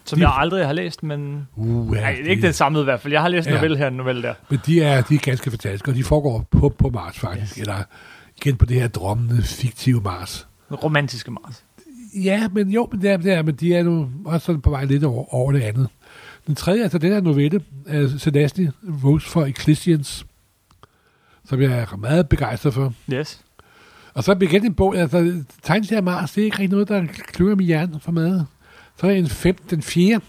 [0.07, 1.49] Som De- jeg aldrig har læst, men...
[1.57, 3.13] Uh, ja, Nej, ikke den samlede i hvert fald.
[3.13, 3.59] Jeg har læst en Ja.
[3.59, 4.35] novelle her, en novelle der.
[4.51, 7.53] Men de er, de er ganske fantastiske, og de foregår på, på Mars faktisk.
[7.53, 7.59] Yes.
[7.59, 7.83] Eller
[8.37, 10.47] igen på det her drømmende, fiktive Mars.
[10.83, 11.65] Romantiske Mars.
[12.15, 14.71] Ja, men jo, men det er, det er, men de er nu også sådan på
[14.71, 15.89] vej lidt over, over det andet.
[16.47, 18.69] Den tredje, altså den her novelle, er Sedasny
[19.05, 20.27] Rose for Ecclesians,
[21.45, 22.93] som jeg er meget begejstret for.
[23.13, 23.41] Yes.
[24.15, 27.55] Og så igen en bog, altså tegneserie Mars, det er ikke rigtig noget, der kløver
[27.57, 28.47] min hjerne for meget.
[28.97, 30.25] Så er en fem, den fjerde.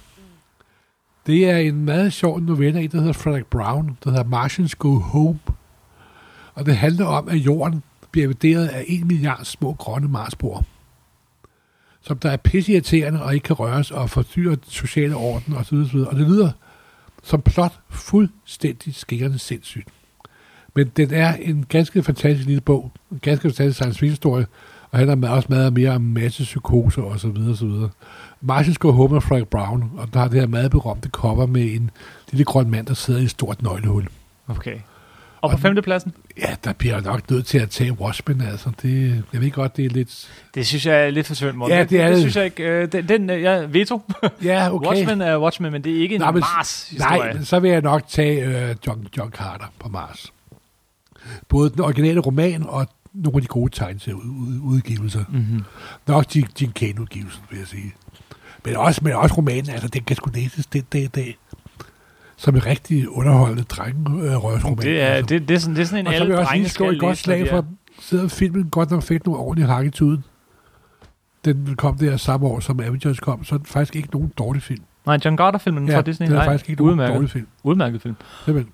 [1.27, 4.99] Det er en meget sjov novelle, en der hedder Frederick Brown, der hedder Martians Go
[4.99, 5.39] Home.
[6.53, 10.61] Og det handler om, at jorden bliver invaderet af en milliard små grønne Marsboer,
[12.01, 15.75] som der er pisseirriterende og ikke kan røres og forstyrrer den sociale orden osv.
[15.75, 15.97] osv.
[15.97, 16.51] Og det lyder
[17.23, 19.87] som plot fuldstændig skærende sindssygt.
[20.75, 24.45] Men den er en ganske fantastisk lille bog, en ganske fantastisk science fiction historie,
[24.91, 27.89] og handler også meget mere om massepsykose og så videre, og så videre.
[28.47, 31.91] Martin går Homer Frank Brown, og der har det her meget berømte cover med en
[32.31, 34.07] lille grøn mand, der sidder i et stort nøglehul.
[34.47, 34.77] Okay.
[35.41, 36.13] Og på femtepladsen?
[36.37, 38.71] Ja, der bliver nok nødt til at tage Watchmen, altså.
[38.81, 40.27] Det, jeg ved godt, det er lidt...
[40.55, 41.55] Det synes jeg er lidt for svært.
[41.69, 42.11] Ja, det er det.
[42.13, 42.19] det.
[42.19, 42.63] synes jeg ikke.
[42.63, 44.01] Øh, den, den, ja, veto.
[44.43, 44.87] Ja, okay.
[44.89, 47.17] Watchmen er Watchmen, men det er ikke en Nej, men- Mars-historie.
[47.19, 50.33] Nej, men så vil jeg nok tage øh, John, John Carter på Mars.
[51.49, 55.23] Både den originale roman og nogle af de gode tegneserieudgivelser.
[55.29, 55.63] Mm-hmm.
[56.07, 56.25] Nok
[56.61, 57.93] Jim Kane-udgivelsen, vil jeg sige.
[58.65, 61.37] Men også, men også romanen, altså den kan sgu læses den dag i dag.
[62.37, 64.77] Som en rigtig underholdende drengerøvsroman.
[64.85, 65.27] Det, er, altså.
[65.35, 66.61] det, det, er sådan, det er sådan en og så vil alle jeg også lige
[66.63, 67.63] drenge skal et godt læse, slag for, er-
[67.99, 70.23] sidder filmen godt nok fik nogle ordentlige hak i tuden.
[71.45, 74.61] Den kom der samme år, som Avengers kom, så er det faktisk ikke nogen dårlig
[74.63, 74.83] film.
[75.05, 76.27] Nej, John Carter-filmen Ja, fra Disney.
[76.27, 77.15] det er faktisk ikke nogen udmærket.
[77.15, 77.47] dårlig film.
[77.63, 78.15] Udmærket film.
[78.45, 78.73] Simpelthen.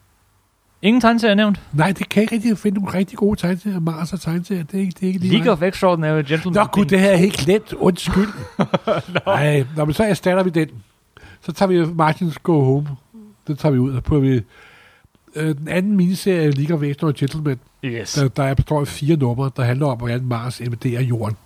[0.82, 1.62] Ingen tegneserier nævnt.
[1.74, 3.80] Nej, det kan jeg ikke rigtig finde nogle rigtig gode tegneserier.
[3.80, 6.54] Mars og tegneserier, det er ikke, det er ikke lige League of Extraordinary Gentlemen.
[6.54, 7.74] Nå gud, det havde jeg helt glemt.
[7.74, 8.28] Undskyld.
[9.26, 10.70] Nej, nå, men så erstatter vi den.
[11.42, 12.88] Så tager vi Martins Go Home.
[13.48, 14.42] Den tager vi ud, og prøver vi
[15.36, 18.14] øh, den anden miniserie, League of Extraordinary Gentlemen, Yes.
[18.14, 21.38] der, der er består af fire numre, der handler om, hvordan Mars invaderer jorden.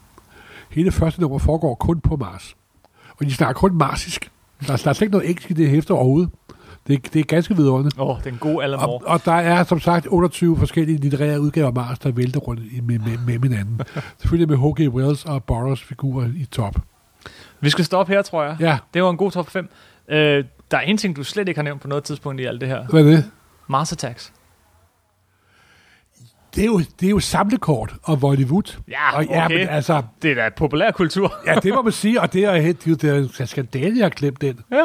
[0.70, 2.56] Hele første nummer foregår kun på Mars.
[3.20, 4.32] Og de snakker kun marsisk.
[4.60, 6.30] Der, der er slet ikke noget engelsk i det hæfte overhovedet.
[6.88, 8.00] Det, det er ganske vidunderligt.
[8.00, 11.68] Åh, oh, den gode Alan Og, og der er som sagt 28 forskellige litterære udgaver
[11.68, 13.82] af Mars, der vælter rundt med, med, med hinanden.
[14.20, 14.94] Selvfølgelig med H.G.
[14.94, 16.76] Wells og Burroughs figurer i top.
[17.60, 18.58] Vi skal stoppe her, tror jeg.
[18.60, 19.70] Ja, Det var en god top 5.
[20.10, 22.62] Øh, der er en ting, du slet ikke har nævnt på noget tidspunkt i alt
[22.62, 22.86] det her.
[22.88, 23.32] hvad er det?
[23.68, 24.34] Mars Attacks.
[26.56, 28.78] Det er jo, det er jo samlekort og Bollywood.
[28.88, 31.34] Ja, og, ja, men altså, Det er da populær kultur.
[31.48, 34.06] ja, det må man sige, og det er, det er, det er en skandale, jeg
[34.06, 34.60] har glemt den.
[34.72, 34.84] ja.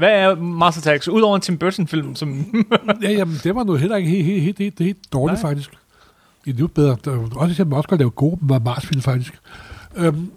[0.00, 1.08] Hvad er Mars Attacks?
[1.08, 2.54] Udover en Tim Burton-film, som...
[3.02, 5.50] Ja, jamen, det var nu heller ikke helt, helt, helt, helt, helt dårligt, Nej.
[5.50, 5.70] faktisk.
[6.46, 6.96] Endnu bedre.
[7.04, 9.38] Der, er også eksempel også godt lave gode Mars-film, faktisk.
[9.96, 10.30] Øhm,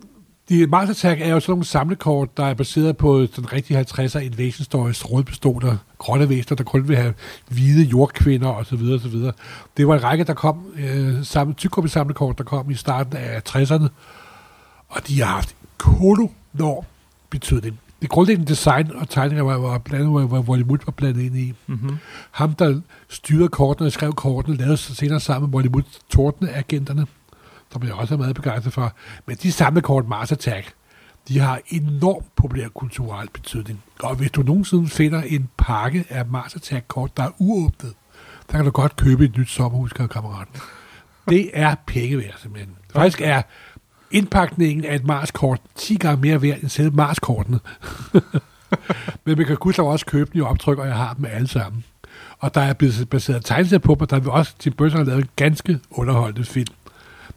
[0.50, 4.20] de Mars Attack er jo sådan nogle samlekort, der er baseret på sådan rigtig 50'er
[4.20, 7.14] invasion stories, rødpistoler, grønne væsener, der kun vil have
[7.50, 8.82] hvide jordkvinder osv.
[8.96, 9.16] osv.
[9.78, 13.42] Det var en række, der kom, øh, sammen, tykkoppi samlekort, der kom i starten af
[13.50, 13.88] 60'erne,
[14.90, 16.86] og de har haft kolonorm
[17.30, 17.80] betydning.
[18.04, 21.54] Det grundlæggende design og tegninger var, var blandet, hvor, hvor Bollywood var blandet ind i.
[21.68, 21.98] mm-hmm.
[22.32, 27.06] Ham, der styrede kortene og skrev kortene, lavede sig senere sammen med Bollywood Tordne-agenterne,
[27.72, 28.94] som jeg også er meget begejstret for.
[29.26, 30.74] Men de samme kort Mars Attack,
[31.28, 33.84] de har enormt populær kulturel betydning.
[34.00, 37.94] Og hvis du nogensinde finder en pakke af Mars Attack-kort, der er uåbnet,
[38.50, 40.56] så kan du godt købe et nyt sommerhus, kære kammeraten.
[41.30, 42.76] Det er penge værd, simpelthen.
[42.94, 43.42] Faktisk er
[44.14, 47.60] indpakningen af et Mars-kort 10 gange mere værd end selve Mars-kortene.
[49.26, 51.84] Men man kan gudskelov også købe dem i optryk, og jeg har dem alle sammen.
[52.40, 55.04] Og der er blevet baseret tegneserier på dem, og der vil også Tim Burton har
[55.06, 56.74] lavet en ganske underholdende film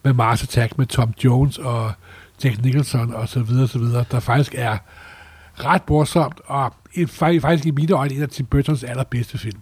[0.03, 1.93] med Mars Attack med Tom Jones og
[2.45, 4.79] Jack Nicholson og så videre, så videre, der faktisk er
[5.55, 9.61] ret morsomt, og en- faktisk i mine øjne en af Tim Burtons allerbedste film.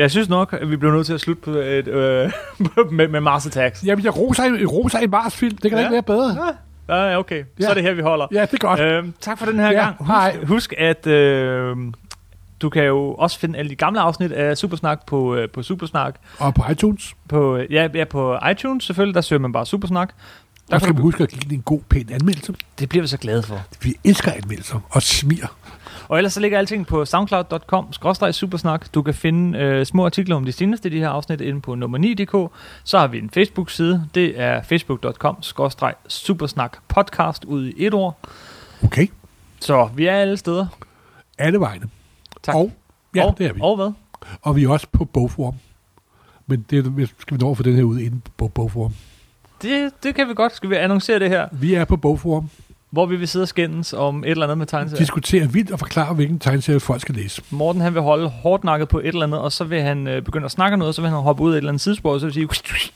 [0.00, 2.30] Jeg synes nok, at vi bliver nødt til at slutte på et, øh,
[2.92, 3.84] med, med Mars Attacks.
[3.86, 5.76] Jamen, jeg roser, jeg roser en Mars-film, det kan ja.
[5.76, 5.82] Ja.
[5.82, 6.54] da ikke være bedre.
[6.88, 7.42] Ja, okay.
[7.42, 7.70] Så Ja.
[7.70, 8.26] er det her, vi holder.
[8.32, 8.80] Ja, det er godt.
[8.80, 9.96] Øhm, tak for den her Ja, gang.
[9.98, 10.44] Husk, hej.
[10.44, 11.76] husk at øh,
[12.62, 16.14] du kan jo også finde alle de gamle afsnit af Supersnak på, øh, på Supersnak.
[16.38, 20.10] Og på iTunes, På, ja, ja, på iTunes selvfølgelig, der søger man bare Supersnak.
[20.70, 22.54] Der kan du, huske at give den en god, pæn anmeldelse.
[22.78, 23.60] det bliver vi så glade for.
[23.82, 25.46] Vi elsker anmeldelser og smir.
[26.08, 27.92] Og ellers så ligger alting på soundcloud.com
[28.32, 28.94] supersnak.
[28.94, 31.74] Du kan finde øh, små artikler om de seneste af de her afsnit inde på
[31.74, 32.52] nummer 9.dk.
[32.84, 34.06] Så har vi en Facebook-side.
[34.14, 35.36] Det er facebook.com
[36.08, 38.18] supersnak podcast ud i et ord.
[38.84, 39.06] Okay,
[39.60, 40.66] Så vi er alle steder.
[41.38, 41.88] alle vegne.
[42.42, 42.54] Tak.
[42.54, 42.72] Og,
[43.14, 43.60] ja, og, det er vi.
[43.62, 43.92] Og hvad?
[44.42, 45.54] Og vi er også på bogform.
[46.46, 48.92] Men det skal vi nå få den her ud inden på bogforum.
[49.62, 50.56] Det, det kan vi godt.
[50.56, 51.48] Skal vi annoncere det her?
[51.52, 52.50] Vi er på bogforum.
[52.90, 54.98] Hvor vi vil sidde og skændes om et eller andet med tegneserier.
[54.98, 57.42] Diskutere vildt og forklare, hvilken tegneserie folk skal læse.
[57.50, 60.22] Morten han vil holde hårdt nakket på et eller andet, og så vil han øh,
[60.22, 62.12] begynde at snakke noget, og så vil han hoppe ud af et eller andet sidespor,
[62.12, 62.48] og så vil sige,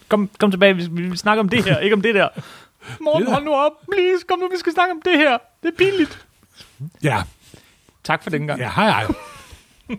[0.08, 2.28] kom, kom tilbage, vi, vi, vi snakker om det her, ikke om det der.
[3.04, 5.38] Morten, hold nu op, please, kom nu, vi skal snakke om det her.
[5.62, 6.26] Det er pinligt.
[7.02, 7.22] Ja.
[8.04, 8.60] Tak for den gang.
[8.60, 9.06] Ja, hej hej.